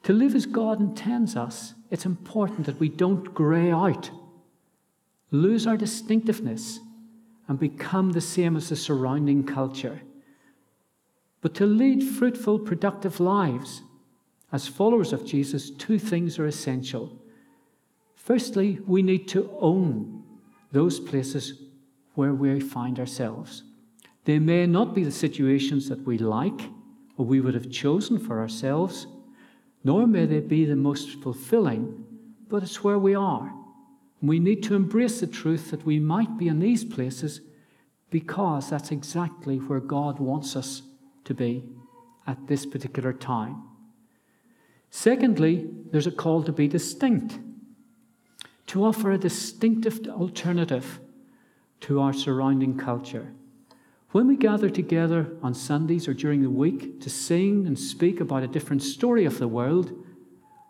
To 0.04 0.12
live 0.12 0.34
as 0.34 0.46
God 0.46 0.80
intends 0.80 1.34
us, 1.36 1.74
it's 1.90 2.06
important 2.06 2.66
that 2.66 2.78
we 2.78 2.88
don't 2.88 3.34
grey 3.34 3.70
out 3.70 4.10
lose 5.30 5.66
our 5.66 5.76
distinctiveness, 5.76 6.80
and 7.48 7.58
become 7.58 8.12
the 8.12 8.20
same 8.20 8.56
as 8.56 8.68
the 8.68 8.76
surrounding 8.76 9.44
culture. 9.44 10.00
But 11.40 11.54
to 11.54 11.66
lead 11.66 12.02
fruitful, 12.02 12.60
productive 12.60 13.20
lives 13.20 13.82
as 14.52 14.66
followers 14.66 15.12
of 15.12 15.24
Jesus, 15.24 15.70
two 15.70 15.98
things 15.98 16.38
are 16.38 16.46
essential. 16.46 17.12
Firstly, 18.14 18.80
we 18.86 19.02
need 19.02 19.28
to 19.28 19.50
own 19.60 20.24
those 20.72 20.98
places 20.98 21.62
where 22.14 22.34
we 22.34 22.58
find 22.58 22.98
ourselves. 22.98 23.62
They 24.26 24.40
may 24.40 24.66
not 24.66 24.92
be 24.92 25.04
the 25.04 25.12
situations 25.12 25.88
that 25.88 26.04
we 26.04 26.18
like 26.18 26.60
or 27.16 27.24
we 27.24 27.40
would 27.40 27.54
have 27.54 27.70
chosen 27.70 28.18
for 28.18 28.40
ourselves, 28.40 29.06
nor 29.84 30.06
may 30.08 30.26
they 30.26 30.40
be 30.40 30.64
the 30.64 30.74
most 30.76 31.22
fulfilling, 31.22 32.04
but 32.48 32.64
it's 32.64 32.82
where 32.82 32.98
we 32.98 33.14
are. 33.14 33.54
We 34.20 34.40
need 34.40 34.64
to 34.64 34.74
embrace 34.74 35.20
the 35.20 35.28
truth 35.28 35.70
that 35.70 35.86
we 35.86 36.00
might 36.00 36.36
be 36.36 36.48
in 36.48 36.58
these 36.58 36.84
places 36.84 37.40
because 38.10 38.68
that's 38.68 38.90
exactly 38.90 39.58
where 39.58 39.78
God 39.78 40.18
wants 40.18 40.56
us 40.56 40.82
to 41.24 41.32
be 41.32 41.64
at 42.26 42.48
this 42.48 42.66
particular 42.66 43.12
time. 43.12 43.62
Secondly, 44.90 45.68
there's 45.92 46.08
a 46.08 46.12
call 46.12 46.42
to 46.42 46.52
be 46.52 46.66
distinct, 46.66 47.38
to 48.66 48.84
offer 48.84 49.12
a 49.12 49.18
distinctive 49.18 50.00
alternative 50.08 50.98
to 51.82 52.00
our 52.00 52.12
surrounding 52.12 52.76
culture. 52.76 53.32
When 54.12 54.28
we 54.28 54.36
gather 54.36 54.70
together 54.70 55.28
on 55.42 55.54
Sundays 55.54 56.08
or 56.08 56.14
during 56.14 56.42
the 56.42 56.50
week 56.50 57.00
to 57.00 57.10
sing 57.10 57.66
and 57.66 57.78
speak 57.78 58.20
about 58.20 58.42
a 58.42 58.48
different 58.48 58.82
story 58.82 59.24
of 59.24 59.38
the 59.38 59.48
world, 59.48 59.92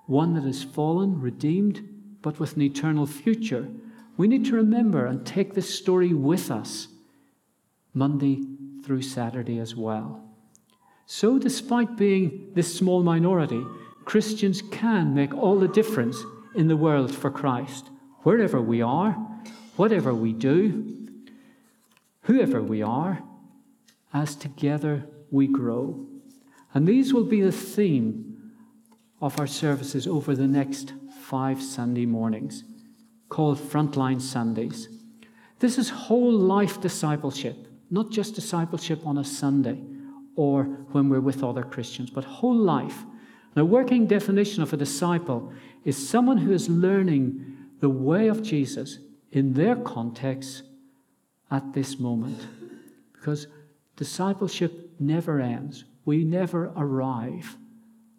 one 0.07 0.35
that 0.35 0.45
is 0.45 0.65
fallen, 0.65 1.21
redeemed, 1.21 1.87
but 2.23 2.41
with 2.41 2.57
an 2.57 2.63
eternal 2.63 3.07
future, 3.07 3.69
we 4.17 4.27
need 4.27 4.47
to 4.47 4.57
remember 4.57 5.07
and 5.07 5.27
take 5.27 5.55
this 5.55 5.73
story 5.73 6.15
with 6.15 6.51
us 6.51 6.89
Monday 7.93 8.43
through 8.85 9.03
Saturday 9.03 9.59
as 9.59 9.77
well. 9.77 10.23
So, 11.07 11.39
despite 11.39 11.97
being 11.97 12.51
this 12.55 12.75
small 12.75 13.03
minority, 13.03 13.63
Christians 14.05 14.63
can 14.71 15.15
make 15.15 15.35
all 15.35 15.59
the 15.59 15.69
difference 15.69 16.23
in 16.55 16.69
the 16.69 16.77
world 16.77 17.15
for 17.15 17.31
Christ, 17.31 17.91
wherever 18.23 18.61
we 18.61 18.81
are, 18.83 19.13
whatever 19.77 20.15
we 20.15 20.33
do, 20.33 21.06
whoever 22.27 22.63
we 22.63 22.83
are, 22.83 23.23
as 24.13 24.35
together 24.35 25.07
we 25.31 25.47
grow. 25.47 26.07
And 26.75 26.87
these 26.87 27.15
will 27.15 27.25
be 27.25 27.41
the 27.41 27.53
theme 27.53 28.53
of 29.21 29.39
our 29.41 29.47
services 29.47 30.07
over 30.07 30.35
the 30.35 30.47
next 30.47 30.93
five 31.23 31.63
Sunday 31.63 32.05
mornings, 32.05 32.65
called 33.29 33.59
Frontline 33.59 34.21
Sundays. 34.21 34.89
This 35.61 35.79
is 35.79 35.89
whole 35.89 36.33
life 36.33 36.81
discipleship, 36.81 37.57
not 37.91 38.11
just 38.11 38.35
discipleship 38.35 39.07
on 39.07 39.19
a 39.19 39.25
Sunday 39.25 39.83
or 40.35 40.65
when 40.93 41.09
we're 41.09 41.21
with 41.21 41.43
other 41.43 41.63
Christians, 41.63 42.11
but 42.11 42.25
whole 42.25 42.57
life. 42.57 43.05
A 43.55 43.65
working 43.65 44.07
definition 44.07 44.63
of 44.63 44.73
a 44.73 44.77
disciple 44.77 45.53
is 45.85 46.09
someone 46.09 46.37
who 46.37 46.53
is 46.53 46.69
learning 46.69 47.57
the 47.81 47.89
way 47.89 48.29
of 48.29 48.43
Jesus 48.43 48.99
in 49.33 49.55
their 49.55 49.77
context 49.77 50.63
at 51.51 51.73
this 51.73 51.99
moment. 51.99 52.47
Because 53.13 53.47
discipleship 53.97 54.91
never 54.99 55.41
ends, 55.41 55.85
we 56.05 56.25
never 56.25 56.73
arrive 56.77 57.57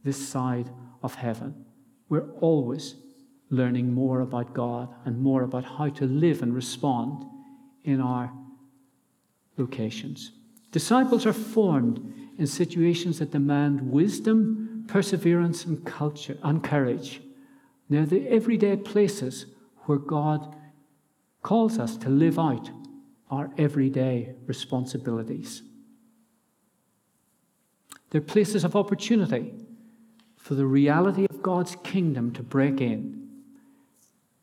this 0.03 0.27
side 0.27 0.69
of 1.03 1.15
heaven. 1.15 1.65
We're 2.09 2.29
always 2.39 2.95
learning 3.49 3.93
more 3.93 4.21
about 4.21 4.53
God 4.53 4.93
and 5.05 5.21
more 5.21 5.43
about 5.43 5.63
how 5.63 5.89
to 5.89 6.05
live 6.05 6.41
and 6.41 6.53
respond 6.53 7.25
in 7.83 8.01
our 8.01 8.31
locations. 9.57 10.31
Disciples 10.71 11.25
are 11.25 11.33
formed 11.33 12.13
in 12.37 12.45
situations 12.45 13.19
that 13.19 13.31
demand 13.31 13.81
wisdom, 13.91 14.85
perseverance, 14.87 15.65
and 15.65 15.85
culture 15.85 16.37
and 16.43 16.63
courage. 16.63 17.21
They're 17.89 18.05
the 18.05 18.27
everyday 18.27 18.75
places 18.75 19.45
where 19.85 19.97
God 19.97 20.55
calls 21.41 21.79
us 21.79 21.95
to 21.97 22.09
live 22.09 22.37
out 22.37 22.69
our 23.29 23.51
everyday 23.57 24.35
responsibilities. 24.45 25.61
They're 28.09 28.21
places 28.21 28.63
of 28.63 28.75
opportunity 28.75 29.53
for 30.37 30.55
the 30.55 30.65
reality 30.65 31.25
of 31.29 31.41
God's 31.41 31.75
kingdom 31.83 32.31
to 32.33 32.43
break 32.43 32.79
in. 32.79 33.27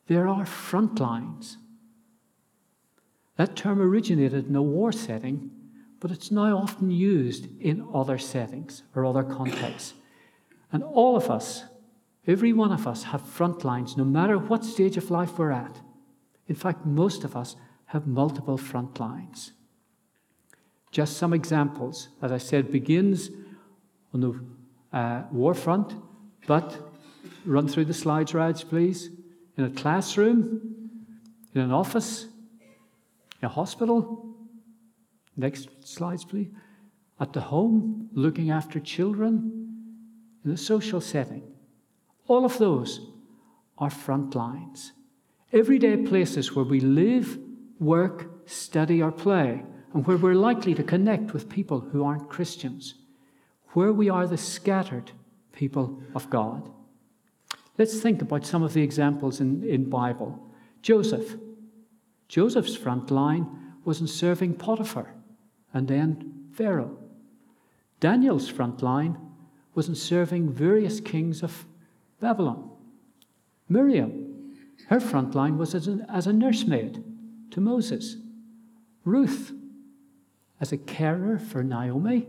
There 0.07 0.29
are 0.29 0.45
front 0.45 1.01
lines. 1.01 1.57
That 3.37 3.57
term 3.57 3.81
originated 3.81 4.47
in 4.49 4.55
a 4.55 4.63
war 4.63 4.93
setting, 4.93 5.51
but 5.99 6.11
it's 6.11 6.31
now 6.31 6.59
often 6.59 6.91
used 6.91 7.49
in 7.59 7.89
other 7.95 8.19
settings 8.19 8.83
or 8.95 9.07
other 9.07 9.23
contexts. 9.23 9.95
And 10.71 10.83
all 10.83 11.17
of 11.17 11.31
us, 11.31 11.65
every 12.27 12.53
one 12.53 12.71
of 12.71 12.87
us, 12.87 13.05
have 13.05 13.23
front 13.23 13.65
lines, 13.65 13.97
no 13.97 14.05
matter 14.05 14.39
what 14.39 14.65
stage 14.65 14.99
of 14.99 15.11
life 15.11 15.39
we're 15.39 15.51
at. 15.51 15.81
In 16.47 16.55
fact, 16.55 16.85
most 16.85 17.25
of 17.25 17.35
us 17.35 17.57
have 17.95 18.09
multiple 18.09 18.59
front 18.59 18.99
lines. 18.99 19.53
Just 20.91 21.17
some 21.17 21.33
examples, 21.33 22.09
as 22.21 22.33
I 22.33 22.39
said, 22.39 22.73
begins 22.73 23.31
on 24.13 24.21
the 24.21 24.97
uh, 24.97 25.23
war 25.31 25.55
front, 25.55 25.95
but 26.49 26.77
run 27.47 27.69
through 27.69 27.85
the 27.85 27.95
slides, 27.95 28.35
Raj, 28.35 28.69
please. 28.69 29.11
In 29.57 29.65
a 29.65 29.71
classroom, 29.71 30.91
in 31.55 31.61
an 31.61 31.71
office, 31.71 32.27
in 33.41 33.47
a 33.47 33.49
hospital. 33.49 34.35
Next 35.37 35.69
slides, 35.87 36.25
please. 36.25 36.49
At 37.21 37.33
the 37.33 37.43
home, 37.43 38.09
looking 38.13 38.51
after 38.51 38.81
children, 38.81 40.03
in 40.45 40.51
a 40.51 40.57
social 40.57 41.01
setting. 41.01 41.45
All 42.27 42.45
of 42.45 42.59
those 42.59 43.01
are 43.79 43.91
front 43.91 44.35
lines. 44.35 44.93
Everyday 45.53 45.97
places 45.99 46.57
where 46.57 46.65
we 46.65 46.81
live, 46.81 47.39
work, 47.85 48.49
study, 48.49 49.03
or 49.03 49.13
play, 49.13 49.63
and 49.93 50.07
where 50.07 50.17
we're 50.17 50.35
likely 50.35 50.75
to 50.75 50.83
connect 50.83 51.33
with 51.33 51.49
people 51.49 51.81
who 51.81 52.05
aren't 52.05 52.29
Christians 52.29 52.95
where 53.75 53.93
we 53.93 54.09
are 54.09 54.27
the 54.27 54.39
scattered 54.39 55.11
people 55.53 56.01
of 56.15 56.31
God. 56.31 56.71
Let's 57.77 58.01
think 58.01 58.23
about 58.23 58.47
some 58.47 58.63
of 58.63 58.73
the 58.73 58.83
examples 58.83 59.41
in, 59.41 59.63
in 59.65 59.91
Bible. 59.91 60.41
Joseph. 60.81 61.37
Joseph's 62.29 62.77
front 62.77 63.11
line 63.11 63.47
was 63.85 64.01
in 64.01 64.07
serving 64.07 64.55
Potiphar 64.55 65.13
and 65.73 65.87
then 65.89 66.49
Pharaoh. 66.53 66.97
Daniel's 68.01 68.49
front 68.49 68.83
line 68.83 69.19
was 69.75 69.89
in 69.89 69.95
serving 69.95 70.53
various 70.53 71.01
kings 71.01 71.43
of 71.43 71.65
Babylon. 72.21 72.71
Miriam, 73.69 74.57
her 74.89 75.01
front 75.01 75.35
line 75.35 75.59
was 75.59 75.75
as 75.75 75.89
a, 75.89 76.07
as 76.09 76.27
a 76.27 76.33
nursemaid 76.33 77.03
to 77.51 77.61
Moses. 77.61 78.17
Ruth, 79.05 79.53
as 80.61 80.73
a 80.73 80.79
carer 80.79 81.39
for 81.39 81.63
Naomi 81.63 82.27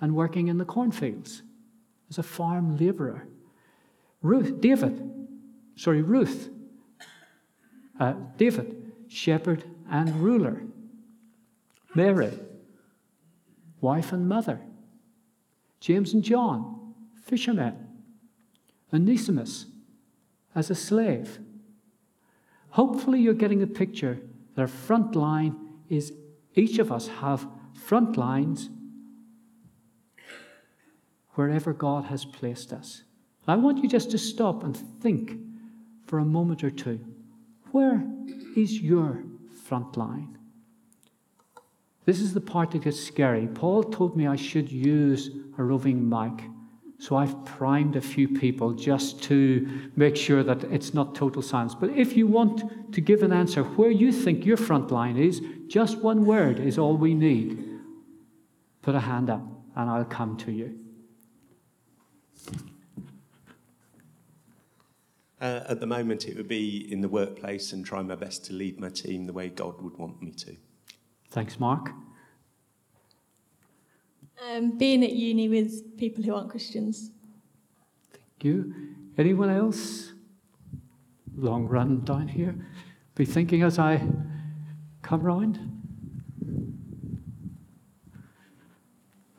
and 0.00 0.14
working 0.14 0.48
in 0.48 0.58
the 0.58 0.64
cornfields 0.64 1.42
as 2.10 2.18
a 2.18 2.22
farm 2.22 2.76
laborer. 2.76 3.26
Ruth, 4.20 4.60
David, 4.60 5.10
sorry, 5.76 6.02
Ruth, 6.02 6.50
uh, 7.98 8.14
David, 8.36 8.92
shepherd 9.08 9.64
and 9.90 10.14
ruler. 10.16 10.62
Mary, 11.94 12.32
wife 13.80 14.12
and 14.12 14.28
mother. 14.28 14.60
James 15.80 16.12
and 16.12 16.22
John, 16.22 16.94
fishermen. 17.22 17.74
Onesimus, 18.92 19.66
as 20.54 20.70
a 20.70 20.74
slave. 20.74 21.38
Hopefully, 22.72 23.20
you're 23.20 23.34
getting 23.34 23.62
a 23.62 23.66
picture 23.66 24.18
that 24.54 24.62
our 24.62 24.66
front 24.66 25.14
line 25.14 25.54
is 25.88 26.12
each 26.54 26.78
of 26.78 26.90
us 26.90 27.06
have 27.08 27.46
front 27.74 28.16
lines 28.16 28.70
wherever 31.34 31.72
God 31.72 32.04
has 32.04 32.24
placed 32.24 32.72
us. 32.72 33.02
I 33.46 33.56
want 33.56 33.82
you 33.82 33.88
just 33.88 34.10
to 34.12 34.18
stop 34.18 34.64
and 34.64 34.76
think 35.00 35.38
for 36.06 36.18
a 36.18 36.24
moment 36.24 36.62
or 36.62 36.70
two. 36.70 36.98
Where 37.72 38.02
is 38.56 38.80
your 38.80 39.22
front 39.64 39.96
line? 39.96 40.38
This 42.04 42.20
is 42.20 42.34
the 42.34 42.40
part 42.40 42.70
that 42.70 42.82
gets 42.84 43.00
scary. 43.00 43.48
Paul 43.48 43.82
told 43.82 44.16
me 44.16 44.26
I 44.26 44.36
should 44.36 44.70
use 44.70 45.30
a 45.58 45.62
roving 45.62 46.08
mic. 46.08 46.44
So 47.02 47.16
I've 47.16 47.44
primed 47.44 47.96
a 47.96 48.00
few 48.00 48.28
people 48.28 48.74
just 48.74 49.20
to 49.24 49.90
make 49.96 50.14
sure 50.14 50.44
that 50.44 50.62
it's 50.62 50.94
not 50.94 51.16
total 51.16 51.42
silence. 51.42 51.74
But 51.74 51.90
if 51.90 52.16
you 52.16 52.28
want 52.28 52.92
to 52.92 53.00
give 53.00 53.24
an 53.24 53.32
answer 53.32 53.64
where 53.64 53.90
you 53.90 54.12
think 54.12 54.46
your 54.46 54.56
front 54.56 54.92
line 54.92 55.16
is, 55.16 55.42
just 55.66 55.98
one 55.98 56.24
word 56.24 56.60
is 56.60 56.78
all 56.78 56.96
we 56.96 57.12
need. 57.12 57.80
Put 58.82 58.94
a 58.94 59.00
hand 59.00 59.30
up 59.30 59.42
and 59.74 59.90
I'll 59.90 60.04
come 60.04 60.36
to 60.36 60.52
you. 60.52 60.78
Uh, 65.40 65.64
at 65.68 65.80
the 65.80 65.88
moment, 65.88 66.28
it 66.28 66.36
would 66.36 66.46
be 66.46 66.86
in 66.92 67.00
the 67.00 67.08
workplace 67.08 67.72
and 67.72 67.84
try 67.84 68.00
my 68.02 68.14
best 68.14 68.44
to 68.44 68.52
lead 68.52 68.78
my 68.78 68.90
team 68.90 69.26
the 69.26 69.32
way 69.32 69.48
God 69.48 69.82
would 69.82 69.98
want 69.98 70.22
me 70.22 70.30
to. 70.30 70.54
Thanks, 71.30 71.58
Mark. 71.58 71.90
Um, 74.50 74.76
being 74.76 75.04
at 75.04 75.12
uni 75.12 75.48
with 75.48 75.96
people 75.96 76.24
who 76.24 76.34
aren't 76.34 76.50
Christians. 76.50 77.10
Thank 78.12 78.44
you. 78.44 78.74
Anyone 79.16 79.50
else? 79.50 80.12
Long 81.36 81.66
run 81.68 82.00
down 82.04 82.28
here. 82.28 82.54
Be 83.14 83.24
thinking 83.24 83.62
as 83.62 83.78
I 83.78 84.02
come 85.02 85.20
round. 85.20 85.58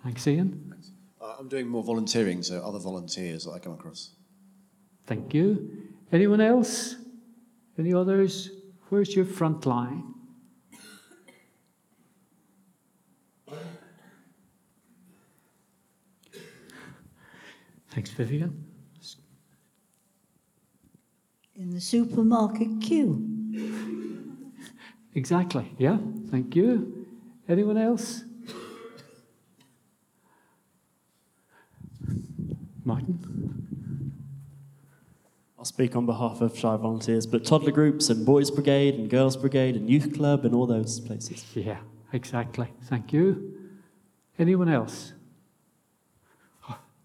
Thanks, 0.03 0.27
Ian. 0.27 0.73
Uh, 1.21 1.35
I'm 1.39 1.47
doing 1.47 1.67
more 1.67 1.83
volunteering, 1.83 2.43
so 2.43 2.61
other 2.61 2.79
volunteers 2.79 3.45
that 3.45 3.51
I 3.51 3.59
come 3.59 3.73
across. 3.73 4.11
Thank 5.05 5.33
you. 5.33 5.69
Anyone 6.11 6.41
else? 6.41 6.95
Any 7.77 7.93
others? 7.93 8.51
Where's 8.89 9.15
your 9.15 9.25
front 9.25 9.65
line? 9.65 10.12
Thanks, 17.93 18.09
Vivian. 18.09 18.65
In 21.55 21.69
the 21.69 21.81
supermarket 21.81 22.81
queue. 22.81 23.29
Exactly, 25.15 25.71
yeah. 25.77 25.99
Thank 26.31 26.55
you. 26.55 27.05
Anyone 27.47 27.77
else? 27.77 28.23
Martin? 32.83 34.13
I'll 35.59 35.65
speak 35.65 35.95
on 35.95 36.07
behalf 36.07 36.41
of 36.41 36.57
Shy 36.57 36.75
volunteers, 36.77 37.27
but 37.27 37.45
toddler 37.45 37.71
groups 37.71 38.09
and 38.09 38.25
boys' 38.25 38.49
brigade 38.49 38.95
and 38.95 39.07
girls' 39.07 39.37
brigade 39.37 39.75
and 39.75 39.87
youth 39.87 40.15
club 40.15 40.45
and 40.45 40.55
all 40.55 40.65
those 40.65 40.99
places. 40.99 41.45
Yeah, 41.53 41.77
exactly. 42.11 42.73
Thank 42.85 43.13
you. 43.13 43.53
Anyone 44.39 44.67
else? 44.67 45.13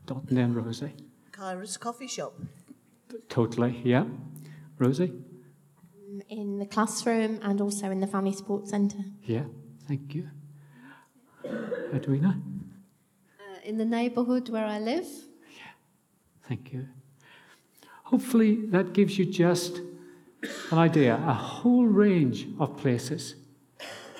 Dot 0.08 0.24
and 0.28 0.36
then 0.38 0.54
Rosie. 0.54 0.94
Kyra's 1.32 1.76
coffee 1.76 2.08
shop. 2.08 2.34
Totally, 3.28 3.80
yeah. 3.84 4.04
Rosie? 4.78 5.12
in 6.28 6.58
the 6.58 6.66
classroom 6.66 7.38
and 7.42 7.60
also 7.60 7.90
in 7.90 8.00
the 8.00 8.06
family 8.06 8.32
sports 8.32 8.70
centre. 8.70 9.04
Yeah, 9.22 9.44
thank 9.86 10.14
you. 10.14 10.28
Edwina? 11.94 12.40
Uh, 13.38 13.58
in 13.64 13.78
the 13.78 13.84
neighbourhood 13.84 14.48
where 14.48 14.66
I 14.66 14.78
live. 14.78 15.06
Yeah, 15.56 15.72
thank 16.48 16.72
you. 16.72 16.88
Hopefully, 18.04 18.66
that 18.66 18.92
gives 18.92 19.18
you 19.18 19.26
just 19.26 19.80
an 20.70 20.78
idea, 20.78 21.14
a 21.14 21.34
whole 21.34 21.86
range 21.86 22.48
of 22.58 22.76
places. 22.76 23.34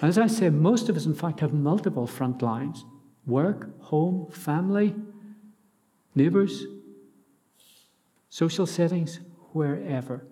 And 0.01 0.09
as 0.09 0.19
I 0.19 0.27
say, 0.27 0.51
most 0.51 0.89
of 0.89 0.97
us, 0.97 1.07
in 1.07 1.15
fact, 1.15 1.41
have 1.41 1.53
multiple 1.53 2.07
front 2.07 2.43
lines 2.43 2.85
work, 3.27 3.69
home, 3.83 4.27
family, 4.31 4.95
neighbours, 6.19 6.65
social 8.29 8.67
settings, 8.67 9.21
wherever. 9.53 10.27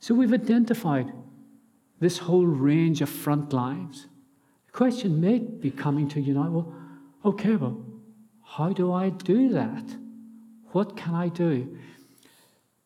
So 0.00 0.14
we've 0.14 0.32
identified 0.32 1.12
this 2.00 2.18
whole 2.18 2.46
range 2.46 3.02
of 3.02 3.08
front 3.08 3.52
lines. 3.52 4.06
The 4.66 4.72
question 4.72 5.20
may 5.20 5.38
be 5.38 5.70
coming 5.70 6.08
to 6.08 6.20
you 6.20 6.34
now 6.34 6.50
well, 6.50 6.74
okay, 7.24 7.56
well, 7.56 7.84
how 8.44 8.72
do 8.72 8.92
I 8.92 9.10
do 9.10 9.50
that? 9.50 9.84
What 10.72 10.96
can 10.96 11.14
I 11.14 11.28
do? 11.28 11.78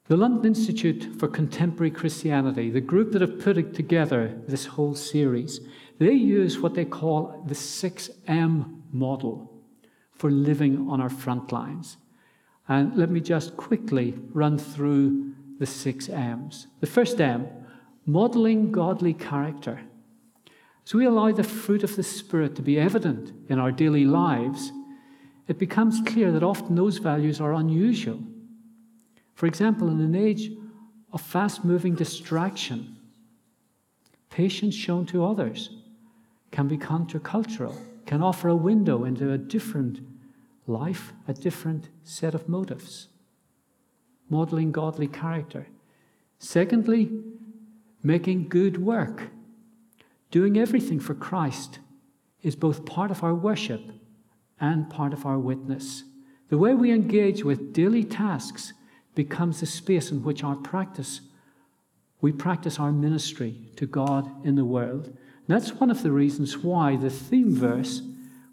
The 0.08 0.16
London 0.16 0.46
Institute 0.46 1.08
for 1.18 1.28
Contemporary 1.28 1.92
Christianity, 1.92 2.68
the 2.70 2.80
group 2.80 3.12
that 3.12 3.20
have 3.20 3.38
put 3.38 3.74
together 3.74 4.40
this 4.48 4.66
whole 4.66 4.94
series, 4.96 5.60
they 5.98 6.12
use 6.12 6.58
what 6.58 6.74
they 6.74 6.84
call 6.84 7.44
the 7.46 7.54
6M 7.54 8.82
model 8.92 9.49
for 10.20 10.30
living 10.30 10.86
on 10.90 11.00
our 11.00 11.08
front 11.08 11.50
lines. 11.50 11.96
And 12.68 12.94
let 12.94 13.08
me 13.08 13.20
just 13.20 13.56
quickly 13.56 14.18
run 14.34 14.58
through 14.58 15.32
the 15.58 15.64
six 15.64 16.10
M's. 16.10 16.66
The 16.80 16.86
first 16.86 17.18
M, 17.22 17.48
modeling 18.04 18.70
godly 18.70 19.14
character. 19.14 19.80
As 20.84 20.92
we 20.92 21.06
allow 21.06 21.32
the 21.32 21.42
fruit 21.42 21.82
of 21.82 21.96
the 21.96 22.02
Spirit 22.02 22.54
to 22.56 22.62
be 22.62 22.78
evident 22.78 23.32
in 23.48 23.58
our 23.58 23.72
daily 23.72 24.04
lives, 24.04 24.72
it 25.48 25.58
becomes 25.58 26.02
clear 26.04 26.30
that 26.32 26.42
often 26.42 26.74
those 26.74 26.98
values 26.98 27.40
are 27.40 27.54
unusual. 27.54 28.20
For 29.34 29.46
example, 29.46 29.88
in 29.88 30.02
an 30.02 30.14
age 30.14 30.50
of 31.14 31.22
fast 31.22 31.64
moving 31.64 31.94
distraction, 31.94 32.94
patience 34.28 34.74
shown 34.74 35.06
to 35.06 35.24
others 35.24 35.70
can 36.50 36.68
be 36.68 36.76
countercultural, 36.76 37.74
can 38.04 38.22
offer 38.22 38.48
a 38.48 38.54
window 38.54 39.04
into 39.04 39.32
a 39.32 39.38
different 39.38 40.09
life, 40.66 41.12
a 41.26 41.32
different 41.32 41.88
set 42.04 42.34
of 42.34 42.48
motives. 42.48 43.08
Modeling 44.28 44.72
godly 44.72 45.08
character. 45.08 45.66
Secondly, 46.38 47.10
making 48.02 48.48
good 48.48 48.82
work. 48.82 49.30
Doing 50.30 50.56
everything 50.56 51.00
for 51.00 51.14
Christ 51.14 51.80
is 52.42 52.56
both 52.56 52.86
part 52.86 53.10
of 53.10 53.22
our 53.22 53.34
worship 53.34 53.82
and 54.60 54.88
part 54.88 55.12
of 55.12 55.26
our 55.26 55.38
witness. 55.38 56.04
The 56.48 56.58
way 56.58 56.74
we 56.74 56.92
engage 56.92 57.44
with 57.44 57.72
daily 57.72 58.04
tasks 58.04 58.72
becomes 59.14 59.60
the 59.60 59.66
space 59.66 60.10
in 60.10 60.22
which 60.22 60.44
our 60.44 60.56
practice, 60.56 61.20
we 62.20 62.32
practice 62.32 62.78
our 62.78 62.92
ministry 62.92 63.56
to 63.76 63.86
God 63.86 64.46
in 64.46 64.54
the 64.54 64.64
world. 64.64 65.06
And 65.06 65.16
that's 65.48 65.74
one 65.74 65.90
of 65.90 66.02
the 66.02 66.12
reasons 66.12 66.58
why 66.58 66.96
the 66.96 67.10
theme 67.10 67.54
verse 67.54 68.02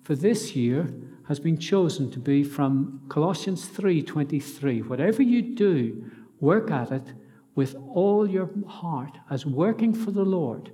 for 0.04 0.16
this 0.16 0.56
year 0.56 0.94
has 1.28 1.40
been 1.40 1.58
chosen 1.58 2.10
to 2.12 2.20
be 2.20 2.44
from 2.44 3.02
Colossians 3.10 3.68
3:23. 3.68 4.82
Whatever 4.82 5.22
you 5.22 5.42
do, 5.42 6.10
work 6.40 6.72
at 6.72 6.92
it 6.92 7.14
with 7.54 7.76
all 7.94 8.30
your 8.30 8.50
heart 8.68 9.18
as 9.30 9.46
working 9.46 9.94
for 9.94 10.12
the 10.12 10.24
Lord, 10.24 10.72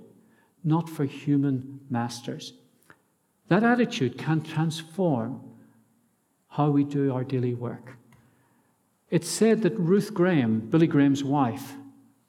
not 0.62 0.88
for 0.88 1.04
human 1.04 1.80
masters. 1.90 2.52
That 3.48 3.64
attitude 3.64 4.16
can 4.16 4.42
transform 4.42 5.40
how 6.48 6.70
we 6.70 6.84
do 6.84 7.12
our 7.12 7.24
daily 7.24 7.54
work. 7.54 7.96
It's 9.10 9.28
said 9.28 9.62
that 9.62 9.78
Ruth 9.78 10.14
Graham, 10.14 10.60
Billy 10.60 10.86
Graham's 10.86 11.24
wife, 11.24 11.74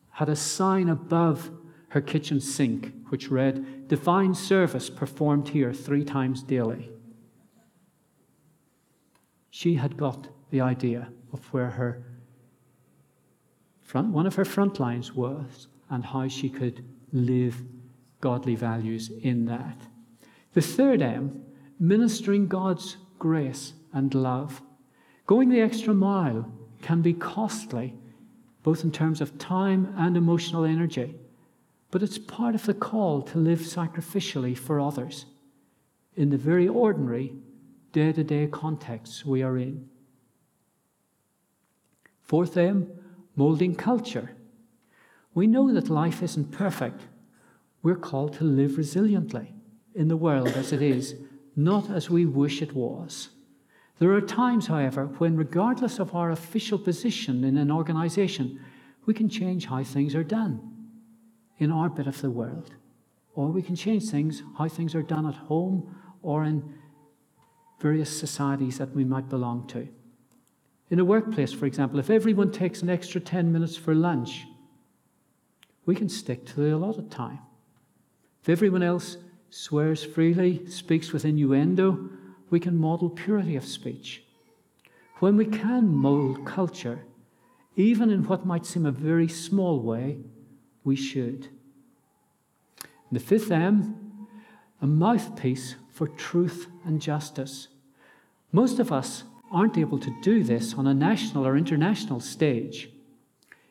had 0.10 0.30
a 0.30 0.36
sign 0.36 0.90
above 0.90 1.52
her 1.90 2.02
kitchen 2.02 2.40
sink 2.40 2.92
which 3.10 3.30
read, 3.30 3.88
Divine 3.88 4.34
service 4.34 4.90
performed 4.90 5.50
here 5.50 5.74
three 5.74 6.04
times 6.04 6.42
daily. 6.42 6.90
She 9.58 9.76
had 9.76 9.96
got 9.96 10.28
the 10.50 10.60
idea 10.60 11.08
of 11.32 11.46
where 11.54 11.70
her 11.70 12.04
front, 13.80 14.10
one 14.10 14.28
of 14.28 14.36
her 14.36 14.44
front 14.44 14.82
lines 14.82 15.14
was 15.14 15.70
and 15.90 16.04
how 16.04 16.28
she 16.28 16.50
could 16.50 16.84
live 17.14 17.64
godly 18.20 18.56
values 18.56 19.10
in 19.22 19.46
that. 19.46 19.78
The 20.52 20.62
third 20.62 21.02
M, 21.02 21.42
ministering 21.80 22.50
God's 22.50 22.98
grace 23.18 23.72
and 23.94 24.14
love. 24.14 24.62
Going 25.26 25.48
the 25.48 25.62
extra 25.62 25.94
mile 25.94 26.52
can 26.82 27.02
be 27.02 27.14
costly, 27.14 27.96
both 28.62 28.84
in 28.84 28.92
terms 28.92 29.22
of 29.22 29.38
time 29.38 29.94
and 29.96 30.18
emotional 30.18 30.66
energy, 30.66 31.16
but 31.92 32.04
it's 32.04 32.18
part 32.18 32.56
of 32.56 32.66
the 32.66 32.74
call 32.74 33.22
to 33.22 33.38
live 33.38 33.60
sacrificially 33.60 34.58
for 34.58 34.82
others 34.82 35.28
in 36.18 36.30
the 36.30 36.38
very 36.38 36.68
ordinary 36.68 37.38
day 37.96 38.12
to 38.12 38.26
day 38.26 38.46
contexts 38.46 39.26
we 39.26 39.42
are 39.42 39.58
in. 39.58 39.88
Fourth 42.24 42.58
M, 42.58 42.92
molding 43.38 43.74
culture. 43.74 44.32
We 45.34 45.48
know 45.48 45.74
that 45.74 45.90
life 45.90 46.22
isn't 46.22 46.52
perfect. 46.52 47.04
We're 47.84 47.96
called 47.96 48.34
to 48.34 48.44
live 48.44 48.72
resiliently 48.72 49.54
in 49.94 50.10
the 50.10 50.18
world 50.18 50.50
as 50.50 50.74
it 50.74 50.82
is, 50.82 51.16
not 51.56 51.90
as 51.90 52.10
we 52.10 52.26
wish 52.26 52.62
it 52.62 52.76
was. 52.76 53.30
There 54.00 54.12
are 54.12 54.20
times, 54.20 54.68
however, 54.68 55.06
when, 55.20 55.38
regardless 55.38 55.98
of 55.98 56.14
our 56.14 56.32
official 56.32 56.78
position 56.78 57.46
in 57.46 57.56
an 57.56 57.72
organization, 57.72 58.60
we 59.06 59.14
can 59.14 59.30
change 59.30 59.68
how 59.68 59.86
things 59.86 60.16
are 60.16 60.24
done 60.40 60.60
in 61.60 61.72
our 61.72 61.88
bit 61.88 62.08
of 62.08 62.20
the 62.20 62.30
world. 62.30 62.72
Or 63.36 63.48
we 63.48 63.62
can 63.62 63.78
change 63.78 64.10
things, 64.10 64.44
how 64.58 64.68
things 64.68 64.96
are 64.96 65.02
done 65.02 65.26
at 65.26 65.36
home 65.36 65.96
or 66.22 66.44
in 66.44 66.74
various 67.80 68.20
societies 68.20 68.78
that 68.78 68.96
we 68.96 69.04
might 69.04 69.30
belong 69.30 69.68
to. 69.68 69.88
In 70.90 71.00
a 71.00 71.06
workplace, 71.06 71.52
for 71.52 71.66
example, 71.66 72.00
if 72.00 72.10
everyone 72.10 72.52
takes 72.52 72.82
an 72.82 72.90
extra 72.90 73.20
10 73.20 73.52
minutes 73.52 73.76
for 73.76 73.96
lunch, 73.96 74.46
we 75.86 75.96
can 75.96 76.10
stick 76.10 76.46
to 76.46 76.56
the 76.56 76.76
allotted 76.76 77.12
time. 77.12 77.40
If 78.42 78.50
everyone 78.50 78.84
else 78.84 79.18
swears 79.50 80.04
freely, 80.04 80.68
speaks 80.68 81.12
with 81.12 81.26
innuendo, 81.26 82.10
we 82.50 82.60
can 82.60 82.78
model 82.78 83.10
purity 83.10 83.56
of 83.56 83.66
speech. 83.66 84.24
When 85.20 85.38
we 85.38 85.46
can 85.46 85.88
mold 85.88 86.46
culture, 86.46 87.06
even 87.76 88.10
in 88.10 88.24
what 88.26 88.46
might 88.46 88.66
seem 88.66 88.86
a 88.86 88.92
very 88.92 89.28
small 89.28 89.80
way, 89.80 90.20
we 90.84 90.96
should. 90.96 91.48
And 93.10 93.12
the 93.12 93.20
fifth 93.20 93.52
M, 93.52 94.28
a 94.82 94.88
mouthpiece 94.88 95.76
for 95.96 96.10
truth 96.10 96.68
and 96.84 97.02
justice. 97.02 97.70
Most 98.52 98.80
of 98.80 98.92
us 98.92 99.24
aren't 99.50 99.78
able 99.78 99.98
to 99.98 100.14
do 100.22 100.44
this 100.44 100.74
on 100.74 100.88
a 100.88 100.94
national 100.94 101.48
or 101.48 101.56
international 101.56 102.20
stage. 102.20 102.90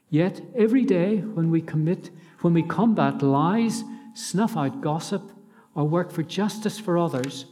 Yet 0.09 0.41
every 0.57 0.87
day 0.87 1.19
when 1.19 1.51
we 1.51 1.61
commit, 1.61 2.09
when 2.41 2.55
we 2.55 2.63
combat 2.63 3.21
lies, 3.21 3.85
snuff 4.15 4.57
out 4.57 4.81
gossip, 4.81 5.33
or 5.75 5.85
work 5.85 6.11
for 6.11 6.23
justice 6.23 6.79
for 6.79 6.97
others, 6.97 7.45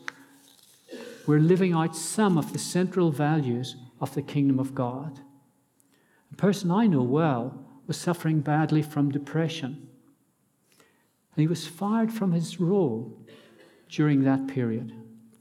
we're 1.27 1.39
living 1.39 1.75
out 1.75 1.95
some 1.95 2.39
of 2.39 2.55
the 2.55 2.59
central 2.59 3.11
values 3.11 3.77
of 4.01 4.15
the 4.15 4.23
kingdom 4.23 4.59
of 4.59 4.75
God. 4.75 5.21
A 6.33 6.37
person 6.37 6.71
I 6.71 6.87
know 6.87 7.03
well 7.03 7.63
was 7.87 7.99
suffering 7.99 8.41
badly 8.41 8.81
from 8.81 9.11
depression. 9.11 9.87
And 10.79 11.43
he 11.43 11.47
was 11.47 11.67
fired 11.67 12.11
from 12.11 12.33
his 12.33 12.59
role 12.59 13.19
during 13.93 14.25
that 14.25 14.49
period. 14.49 14.93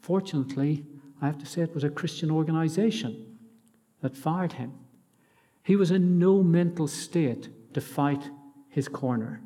Fortunately, 0.01 0.85
I 1.21 1.25
have 1.25 1.37
to 1.39 1.45
say 1.45 1.61
it 1.61 1.73
was 1.73 1.85
a 1.85 1.89
Christian 1.89 2.29
organization 2.29 3.37
that 4.01 4.17
fired 4.17 4.53
him. 4.53 4.73
He 5.63 5.75
was 5.75 5.89
in 5.89 6.19
no 6.19 6.43
mental 6.43 6.87
state 6.87 7.49
to 7.73 7.81
fight 7.81 8.29
his 8.67 8.87
corner. 8.87 9.41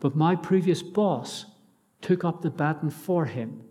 But 0.00 0.16
my 0.16 0.34
previous 0.34 0.82
boss 0.82 1.46
took 2.00 2.24
up 2.24 2.40
the 2.40 2.50
baton 2.50 2.90
for 2.90 3.26
him. 3.26 3.62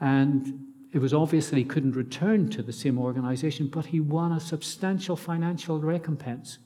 And 0.00 0.66
it 0.92 0.98
was 1.00 1.12
obvious 1.12 1.50
that 1.50 1.56
he 1.56 1.64
couldn't 1.64 1.96
return 1.96 2.48
to 2.50 2.62
the 2.62 2.72
same 2.72 2.98
organization, 2.98 3.66
but 3.66 3.86
he 3.86 4.00
won 4.00 4.32
a 4.32 4.40
substantial 4.40 5.16
financial 5.16 5.80
recompense 5.80 6.58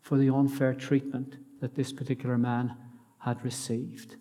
for 0.00 0.16
the 0.16 0.32
unfair 0.32 0.72
treatment 0.74 1.36
that 1.60 1.74
this 1.74 1.92
particular 1.92 2.38
man 2.38 2.76
had 3.18 3.44
received. 3.44 4.16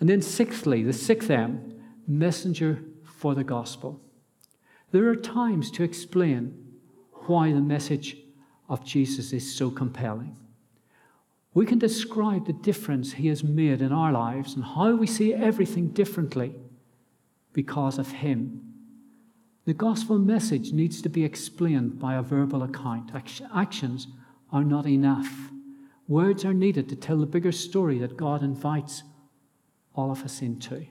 And 0.00 0.08
then, 0.08 0.22
sixthly, 0.22 0.82
the 0.82 0.92
sixth 0.92 1.30
M, 1.30 1.80
messenger 2.06 2.82
for 3.04 3.34
the 3.34 3.44
gospel. 3.44 4.00
There 4.92 5.08
are 5.08 5.16
times 5.16 5.70
to 5.72 5.82
explain 5.82 6.54
why 7.26 7.52
the 7.52 7.60
message 7.60 8.16
of 8.68 8.84
Jesus 8.84 9.32
is 9.32 9.54
so 9.54 9.70
compelling. 9.70 10.36
We 11.52 11.66
can 11.66 11.78
describe 11.78 12.46
the 12.46 12.52
difference 12.52 13.12
he 13.12 13.28
has 13.28 13.42
made 13.42 13.82
in 13.82 13.92
our 13.92 14.12
lives 14.12 14.54
and 14.54 14.64
how 14.64 14.94
we 14.94 15.06
see 15.06 15.34
everything 15.34 15.88
differently 15.88 16.54
because 17.52 17.98
of 17.98 18.12
him. 18.12 18.62
The 19.64 19.74
gospel 19.74 20.18
message 20.18 20.72
needs 20.72 21.02
to 21.02 21.08
be 21.08 21.24
explained 21.24 21.98
by 21.98 22.14
a 22.14 22.22
verbal 22.22 22.62
account. 22.62 23.10
Actions 23.54 24.06
are 24.52 24.64
not 24.64 24.86
enough. 24.86 25.50
Words 26.06 26.44
are 26.44 26.54
needed 26.54 26.88
to 26.88 26.96
tell 26.96 27.18
the 27.18 27.26
bigger 27.26 27.52
story 27.52 27.98
that 27.98 28.16
God 28.16 28.42
invites 28.42 29.02
all 29.98 30.12
of 30.12 30.22
us 30.22 30.40
into. 30.40 30.76
And 30.76 30.86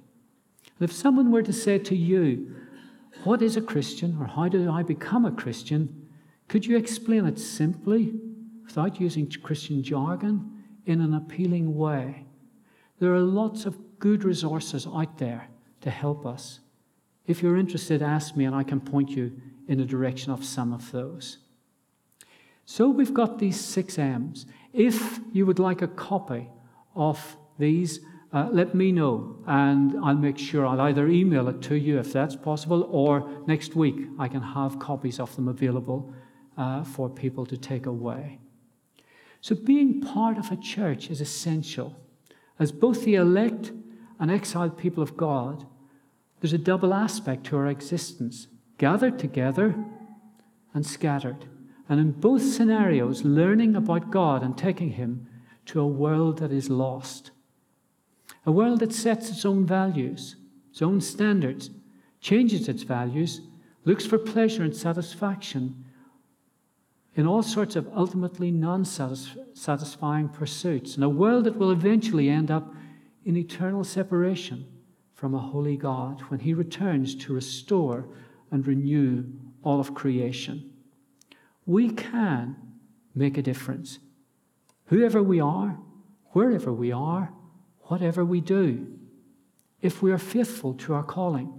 if 0.81 0.91
someone 0.91 1.31
were 1.31 1.41
to 1.41 1.53
say 1.53 1.79
to 1.79 1.95
you, 1.95 2.53
What 3.23 3.41
is 3.41 3.55
a 3.55 3.61
Christian, 3.61 4.17
or 4.19 4.27
how 4.27 4.47
do 4.49 4.69
I 4.69 4.83
become 4.83 5.25
a 5.25 5.31
Christian? 5.31 6.07
Could 6.47 6.65
you 6.65 6.77
explain 6.77 7.25
it 7.25 7.39
simply, 7.39 8.13
without 8.65 8.99
using 8.99 9.31
Christian 9.31 9.81
jargon, 9.81 10.51
in 10.85 11.01
an 11.01 11.13
appealing 11.13 11.75
way? 11.75 12.25
There 12.99 13.13
are 13.13 13.21
lots 13.21 13.65
of 13.65 13.99
good 13.99 14.23
resources 14.23 14.85
out 14.85 15.17
there 15.17 15.47
to 15.81 15.89
help 15.89 16.25
us. 16.25 16.59
If 17.25 17.41
you're 17.41 17.57
interested, 17.57 18.01
ask 18.01 18.35
me, 18.35 18.45
and 18.45 18.55
I 18.55 18.63
can 18.63 18.79
point 18.79 19.09
you 19.09 19.31
in 19.67 19.77
the 19.77 19.85
direction 19.85 20.31
of 20.31 20.43
some 20.43 20.73
of 20.73 20.91
those. 20.91 21.37
So 22.65 22.89
we've 22.89 23.13
got 23.13 23.39
these 23.39 23.59
six 23.59 23.97
M's. 23.97 24.45
If 24.73 25.19
you 25.31 25.45
would 25.45 25.59
like 25.59 25.81
a 25.81 25.87
copy 25.87 26.49
of 26.95 27.37
these, 27.57 27.99
uh, 28.33 28.49
let 28.51 28.75
me 28.75 28.91
know, 28.91 29.37
and 29.47 29.95
I'll 30.03 30.15
make 30.15 30.37
sure 30.37 30.65
I'll 30.65 30.81
either 30.81 31.07
email 31.07 31.47
it 31.47 31.61
to 31.63 31.75
you 31.75 31.97
if 31.99 32.11
that's 32.11 32.35
possible, 32.35 32.87
or 32.91 33.29
next 33.47 33.75
week 33.75 33.95
I 34.19 34.27
can 34.27 34.41
have 34.41 34.79
copies 34.79 35.19
of 35.19 35.35
them 35.35 35.47
available 35.47 36.13
uh, 36.57 36.83
for 36.83 37.09
people 37.09 37.45
to 37.45 37.57
take 37.57 37.85
away. 37.85 38.39
So, 39.39 39.55
being 39.55 40.01
part 40.01 40.37
of 40.37 40.51
a 40.51 40.57
church 40.57 41.09
is 41.09 41.21
essential. 41.21 41.95
As 42.59 42.71
both 42.71 43.05
the 43.05 43.15
elect 43.15 43.71
and 44.19 44.31
exiled 44.31 44.77
people 44.77 45.03
of 45.03 45.15
God, 45.15 45.65
there's 46.41 46.53
a 46.53 46.57
double 46.57 46.93
aspect 46.93 47.45
to 47.45 47.57
our 47.57 47.67
existence 47.67 48.47
gathered 48.77 49.17
together 49.19 49.75
and 50.73 50.85
scattered. 50.85 51.45
And 51.87 51.99
in 51.99 52.11
both 52.11 52.43
scenarios, 52.43 53.23
learning 53.23 53.75
about 53.75 54.11
God 54.11 54.43
and 54.43 54.57
taking 54.57 54.91
Him 54.91 55.27
to 55.67 55.79
a 55.79 55.87
world 55.87 56.39
that 56.39 56.51
is 56.51 56.69
lost. 56.69 57.31
A 58.47 58.51
world 58.51 58.79
that 58.79 58.93
sets 58.93 59.29
its 59.29 59.43
own 59.43 59.65
values, 59.65 60.37
its 60.71 60.81
own 60.81 61.01
standards, 61.01 61.69
changes 62.21 62.69
its 62.69 62.83
values, 62.83 63.41
looks 63.83 64.05
for 64.05 64.17
pleasure 64.17 64.63
and 64.63 64.75
satisfaction 64.75 65.83
in 67.15 67.27
all 67.27 67.43
sorts 67.43 67.75
of 67.75 67.89
ultimately 67.93 68.49
non 68.49 68.85
satisfying 68.85 70.29
pursuits, 70.29 70.95
and 70.95 71.03
a 71.03 71.09
world 71.09 71.43
that 71.43 71.57
will 71.57 71.71
eventually 71.71 72.29
end 72.29 72.49
up 72.49 72.73
in 73.25 73.35
eternal 73.35 73.83
separation 73.83 74.65
from 75.13 75.33
a 75.33 75.39
holy 75.39 75.75
God 75.75 76.21
when 76.29 76.39
He 76.39 76.53
returns 76.53 77.15
to 77.15 77.33
restore 77.33 78.07
and 78.49 78.65
renew 78.65 79.25
all 79.61 79.81
of 79.81 79.93
creation. 79.93 80.71
We 81.65 81.89
can 81.89 82.55
make 83.13 83.37
a 83.37 83.41
difference. 83.41 83.99
Whoever 84.85 85.21
we 85.21 85.41
are, 85.41 85.79
wherever 86.27 86.71
we 86.71 86.93
are, 86.93 87.33
whatever 87.87 88.23
we 88.23 88.41
do, 88.41 88.87
if 89.81 90.01
we 90.01 90.11
are 90.11 90.17
faithful 90.17 90.73
to 90.73 90.93
our 90.93 91.03
calling. 91.03 91.53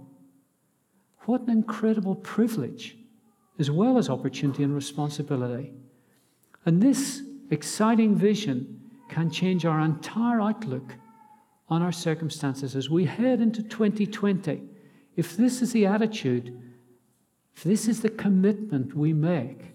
What 1.25 1.41
an 1.41 1.49
incredible 1.49 2.15
privilege, 2.15 2.97
as 3.57 3.69
well 3.69 3.97
as 3.97 4.09
opportunity 4.09 4.63
and 4.63 4.73
responsibility. 4.73 5.73
And 6.65 6.81
this 6.81 7.21
exciting 7.49 8.15
vision 8.15 8.81
can 9.09 9.29
change 9.29 9.65
our 9.65 9.79
entire 9.79 10.41
outlook 10.41 10.95
on 11.67 11.81
our 11.81 11.91
circumstances 11.91 12.75
as 12.75 12.89
we 12.89 13.05
head 13.05 13.41
into 13.41 13.63
2020. 13.63 14.61
If 15.15 15.37
this 15.37 15.61
is 15.61 15.71
the 15.71 15.85
attitude, 15.85 16.59
if 17.55 17.63
this 17.63 17.87
is 17.87 18.01
the 18.01 18.09
commitment 18.09 18.95
we 18.95 19.13
make 19.13 19.73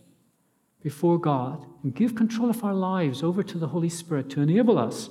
before 0.82 1.18
God 1.18 1.66
and 1.82 1.94
give 1.94 2.14
control 2.14 2.50
of 2.50 2.64
our 2.64 2.74
lives 2.74 3.22
over 3.22 3.42
to 3.42 3.58
the 3.58 3.68
Holy 3.68 3.88
Spirit 3.88 4.30
to 4.30 4.40
enable 4.40 4.78
us 4.78 5.10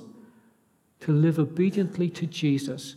to 1.04 1.12
live 1.12 1.38
obediently 1.38 2.08
to 2.08 2.24
Jesus, 2.24 2.96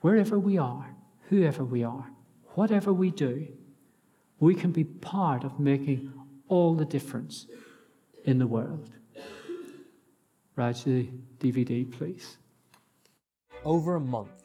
wherever 0.00 0.38
we 0.38 0.56
are, 0.56 0.94
whoever 1.28 1.62
we 1.62 1.84
are, 1.84 2.06
whatever 2.54 2.94
we 2.94 3.10
do, 3.10 3.46
we 4.40 4.54
can 4.54 4.72
be 4.72 4.82
part 4.82 5.44
of 5.44 5.60
making 5.60 6.10
all 6.48 6.74
the 6.74 6.86
difference 6.86 7.46
in 8.24 8.38
the 8.38 8.46
world. 8.46 8.88
Raj, 10.56 10.84
the 10.84 11.10
DVD, 11.38 11.90
please. 11.92 12.38
Over 13.66 13.96
a 13.96 14.00
month, 14.00 14.44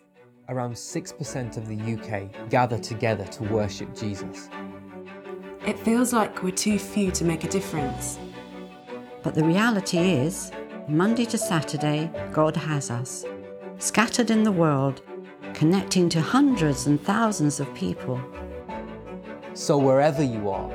around 0.49 0.73
6% 0.73 1.57
of 1.57 1.67
the 1.69 1.79
UK 1.93 2.49
gather 2.49 2.77
together 2.77 3.23
to 3.23 3.43
worship 3.43 3.95
Jesus. 3.95 4.49
It 5.65 5.79
feels 5.79 6.11
like 6.11 6.43
we're 6.43 6.51
too 6.51 6.77
few 6.77 7.09
to 7.11 7.23
make 7.23 7.45
a 7.45 7.49
difference. 7.49 8.19
But 9.23 9.33
the 9.33 9.45
reality 9.45 9.97
is, 9.97 10.51
Monday 10.89 11.25
to 11.25 11.37
Saturday, 11.37 12.09
God 12.31 12.55
has 12.55 12.89
us, 12.89 13.25
scattered 13.77 14.31
in 14.31 14.43
the 14.43 14.51
world, 14.53 15.01
connecting 15.53 16.07
to 16.07 16.21
hundreds 16.21 16.87
and 16.87 17.01
thousands 17.03 17.59
of 17.59 17.73
people. 17.75 18.21
So, 19.53 19.77
wherever 19.77 20.23
you 20.23 20.49
are, 20.49 20.69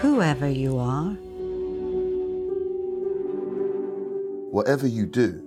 whoever 0.00 0.48
you 0.48 0.78
are, 0.78 1.10
whatever 4.50 4.88
you 4.88 5.06
do, 5.06 5.40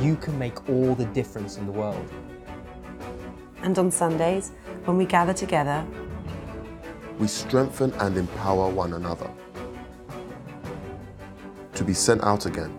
you 0.00 0.16
can 0.16 0.38
make 0.38 0.66
all 0.70 0.94
the 0.94 1.04
difference 1.12 1.58
in 1.58 1.66
the 1.66 1.72
world. 1.72 2.10
And 3.62 3.78
on 3.78 3.90
Sundays, 3.90 4.52
when 4.86 4.96
we 4.96 5.04
gather 5.04 5.34
together, 5.34 5.86
we 7.18 7.26
strengthen 7.26 7.92
and 7.94 8.16
empower 8.16 8.68
one 8.68 8.94
another 8.94 9.30
to 11.74 11.84
be 11.84 11.94
sent 11.94 12.22
out 12.22 12.46
again 12.46 12.72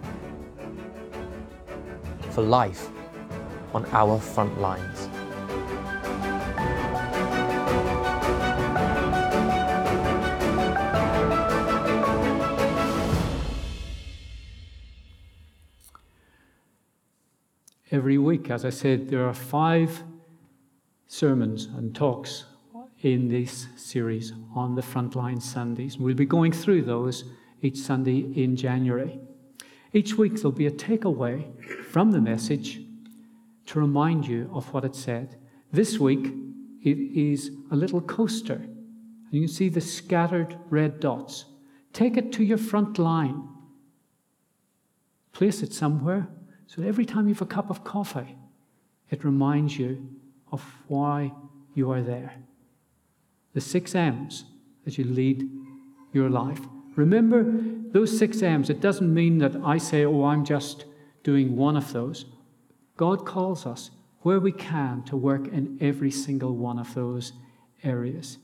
for 2.32 2.42
life 2.42 2.90
on 3.74 3.86
our 3.94 4.20
front 4.20 4.60
lines. 4.60 5.10
every 17.96 18.18
week. 18.18 18.50
As 18.50 18.66
I 18.66 18.72
said, 18.72 19.10
there 19.10 19.26
are 19.26 19.34
five 19.34 20.04
sermons 21.08 21.66
and 21.66 21.96
talks 21.96 22.44
in 23.06 23.28
this 23.28 23.68
series 23.76 24.34
on 24.56 24.74
the 24.74 24.82
Frontline 24.82 25.40
Sundays. 25.40 26.00
We'll 26.00 26.16
be 26.16 26.26
going 26.26 26.52
through 26.52 26.82
those 26.82 27.26
each 27.62 27.78
Sunday 27.78 28.22
in 28.36 28.56
January. 28.56 29.20
Each 29.94 30.16
week 30.16 30.38
there'll 30.38 30.52
be 30.52 30.66
a 30.66 30.72
takeaway 30.72 31.46
from 31.86 32.10
the 32.10 32.20
message 32.20 32.82
to 33.68 33.80
remind 33.80 34.26
you 34.26 34.50
of 34.52 34.74
what 34.74 34.84
it 34.84 34.96
said. 34.96 35.38
This 35.72 36.00
week 36.00 36.34
it 36.82 36.98
is 36.98 37.52
a 37.70 37.76
little 37.76 38.02
coaster. 38.02 38.56
And 38.56 39.34
you 39.34 39.42
can 39.42 39.50
see 39.50 39.70
the 39.70 39.82
scattered 39.82 40.58
red 40.72 41.00
dots. 41.00 41.46
Take 41.94 42.18
it 42.18 42.32
to 42.34 42.44
your 42.44 42.58
front 42.58 42.98
line. 42.98 43.48
Place 45.32 45.62
it 45.62 45.74
somewhere 45.74 46.28
so 46.66 46.82
that 46.82 46.88
every 46.88 47.06
time 47.06 47.28
you 47.28 47.36
have 47.36 47.44
a 47.44 47.46
cup 47.46 47.70
of 47.70 47.84
coffee, 47.84 48.36
it 49.12 49.24
reminds 49.24 49.78
you 49.78 50.10
of 50.52 50.66
why 50.88 51.32
you 51.76 51.92
are 51.92 52.02
there. 52.02 52.34
The 53.56 53.62
six 53.62 53.96
M's 53.96 54.44
as 54.86 55.00
you 55.00 55.06
lead 55.06 55.50
your 56.14 56.30
life. 56.30 56.60
Remember 56.96 57.44
those 57.92 58.16
six 58.16 58.44
M's. 58.44 58.70
It 58.70 58.82
doesn't 58.82 59.12
mean 59.12 59.40
that 59.40 59.56
I 59.64 59.78
say, 59.80 60.06
oh, 60.06 60.26
I'm 60.26 60.46
just 60.46 60.86
doing 61.24 61.56
one 61.56 61.76
of 61.76 61.92
those. 61.92 62.26
God 62.98 63.26
calls 63.26 63.66
us 63.66 63.92
where 64.22 64.40
we 64.40 64.52
can 64.52 65.04
to 65.04 65.16
work 65.16 65.48
in 65.48 65.78
every 65.82 66.12
single 66.12 66.56
one 66.56 66.80
of 66.80 66.94
those 66.94 67.34
areas. 67.84 68.38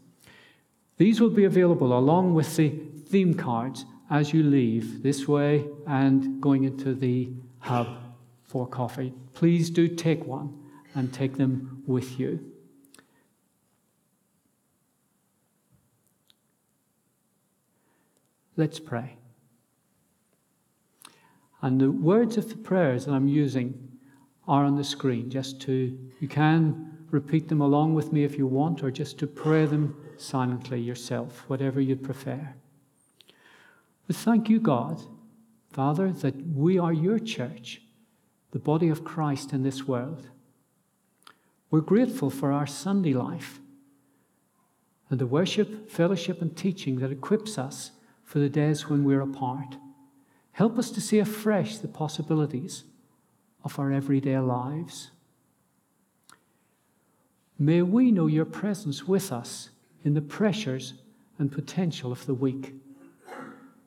These 0.98 1.20
will 1.20 1.30
be 1.30 1.46
available 1.46 1.98
along 1.98 2.34
with 2.34 2.56
the 2.56 2.70
theme 3.08 3.34
cards 3.34 3.86
as 4.10 4.34
you 4.34 4.44
leave 4.44 5.04
this 5.04 5.28
way 5.28 5.66
and 5.88 6.42
going 6.42 6.64
into 6.64 6.94
the 6.94 7.30
hub 7.60 7.88
for 8.44 8.68
coffee. 8.68 9.14
Please 9.34 9.70
do 9.70 9.88
take 9.88 10.26
one 10.26 10.58
and 10.94 11.14
take 11.14 11.38
them 11.38 11.84
with 11.88 12.20
you. 12.20 12.51
Let's 18.62 18.80
pray. 18.80 19.18
And 21.64 21.82
the 21.82 21.90
words 21.90 22.38
of 22.38 22.48
the 22.48 22.58
prayers 22.58 23.06
that 23.06 23.12
I'm 23.12 23.28
using 23.28 23.98
are 24.48 24.66
on 24.66 24.76
the 24.76 24.84
screen, 24.84 25.32
just 25.32 25.60
to, 25.62 25.98
you 26.20 26.28
can 26.28 26.96
repeat 27.10 27.50
them 27.50 27.60
along 27.60 27.96
with 27.96 28.14
me 28.14 28.24
if 28.24 28.38
you 28.38 28.46
want, 28.46 28.84
or 28.84 28.92
just 28.92 29.18
to 29.18 29.26
pray 29.26 29.66
them 29.66 29.96
silently 30.18 30.80
yourself, 30.80 31.44
whatever 31.48 31.82
you 31.82 31.96
prefer. 31.96 32.54
But 34.06 34.16
thank 34.18 34.48
you, 34.48 34.60
God, 34.60 35.02
Father, 35.72 36.12
that 36.12 36.36
we 36.56 36.78
are 36.78 36.94
your 36.94 37.18
church, 37.18 37.82
the 38.52 38.60
body 38.60 38.90
of 38.90 39.04
Christ 39.04 39.54
in 39.54 39.64
this 39.64 39.88
world. 39.88 40.30
We're 41.72 41.82
grateful 41.82 42.30
for 42.30 42.52
our 42.52 42.68
Sunday 42.68 43.14
life 43.14 43.60
and 45.10 45.20
the 45.20 45.26
worship, 45.26 45.90
fellowship, 45.90 46.44
and 46.44 46.56
teaching 46.56 47.00
that 47.00 47.12
equips 47.12 47.58
us 47.58 47.94
for 48.32 48.40
the 48.40 48.48
days 48.48 48.88
when 48.88 49.04
we're 49.04 49.20
apart. 49.20 49.76
Help 50.54 50.80
us 50.80 50.90
to 50.90 51.02
see 51.02 51.20
afresh 51.20 51.78
the 51.78 51.88
possibilities 51.90 52.86
of 53.66 53.78
our 53.78 53.92
everyday 53.92 54.40
lives. 54.40 55.12
May 57.60 57.82
we 57.82 58.10
know 58.10 58.28
your 58.28 58.46
presence 58.46 59.06
with 59.06 59.34
us 59.34 59.72
in 60.06 60.14
the 60.14 60.22
pressures 60.22 60.94
and 61.40 61.52
potential 61.52 62.10
of 62.10 62.26
the 62.26 62.34
week. 62.34 62.74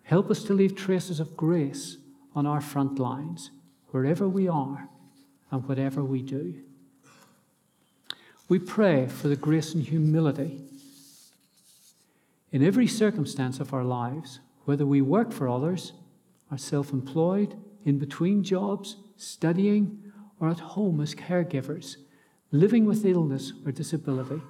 Help 0.03 0.31
us 0.31 0.43
to 0.43 0.53
leave 0.53 0.77
traces 0.77 1.21
of 1.21 1.39
grace 1.39 1.97
on 2.35 2.47
our 2.47 2.61
front 2.61 2.99
lines, 2.99 3.51
wherever 3.93 4.29
we 4.29 4.47
are 4.47 4.91
and 5.51 5.67
whatever 5.67 6.05
we 6.05 6.21
do. 6.21 6.55
We 8.51 8.59
pray 8.59 9.07
for 9.07 9.29
the 9.29 9.37
grace 9.37 9.73
and 9.73 9.83
humility 9.83 10.61
in 12.55 12.62
every 12.62 12.87
circumstance 12.87 13.59
of 13.59 13.75
our 13.75 13.83
lives, 13.83 14.38
whether 14.64 14.87
we 14.87 15.03
work 15.03 15.33
for 15.33 15.49
others, 15.49 15.93
are 16.53 16.57
self 16.57 16.93
employed, 16.93 17.57
in 17.85 17.99
between 17.99 18.45
jobs, 18.45 18.97
studying, 19.17 20.01
or 20.38 20.49
at 20.49 20.61
home 20.61 21.01
as 21.01 21.17
caregivers, 21.17 21.97
living 22.53 22.85
with 22.85 23.05
illness 23.05 23.53
or 23.67 23.73
disability, 23.73 24.40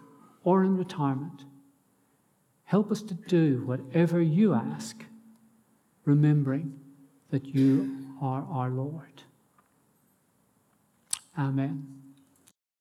or 0.43 0.64
in 0.64 0.77
retirement. 0.77 1.47
Help 2.64 2.93
us 2.93 3.01
to 3.01 3.14
do 3.14 3.64
whatever 3.64 4.21
you 4.21 4.53
ask, 4.53 5.03
remembering 6.05 6.79
that 7.31 7.47
you 7.47 8.07
are 8.21 8.47
our 8.51 8.69
Lord. 8.69 9.23
Amen. 11.38 12.04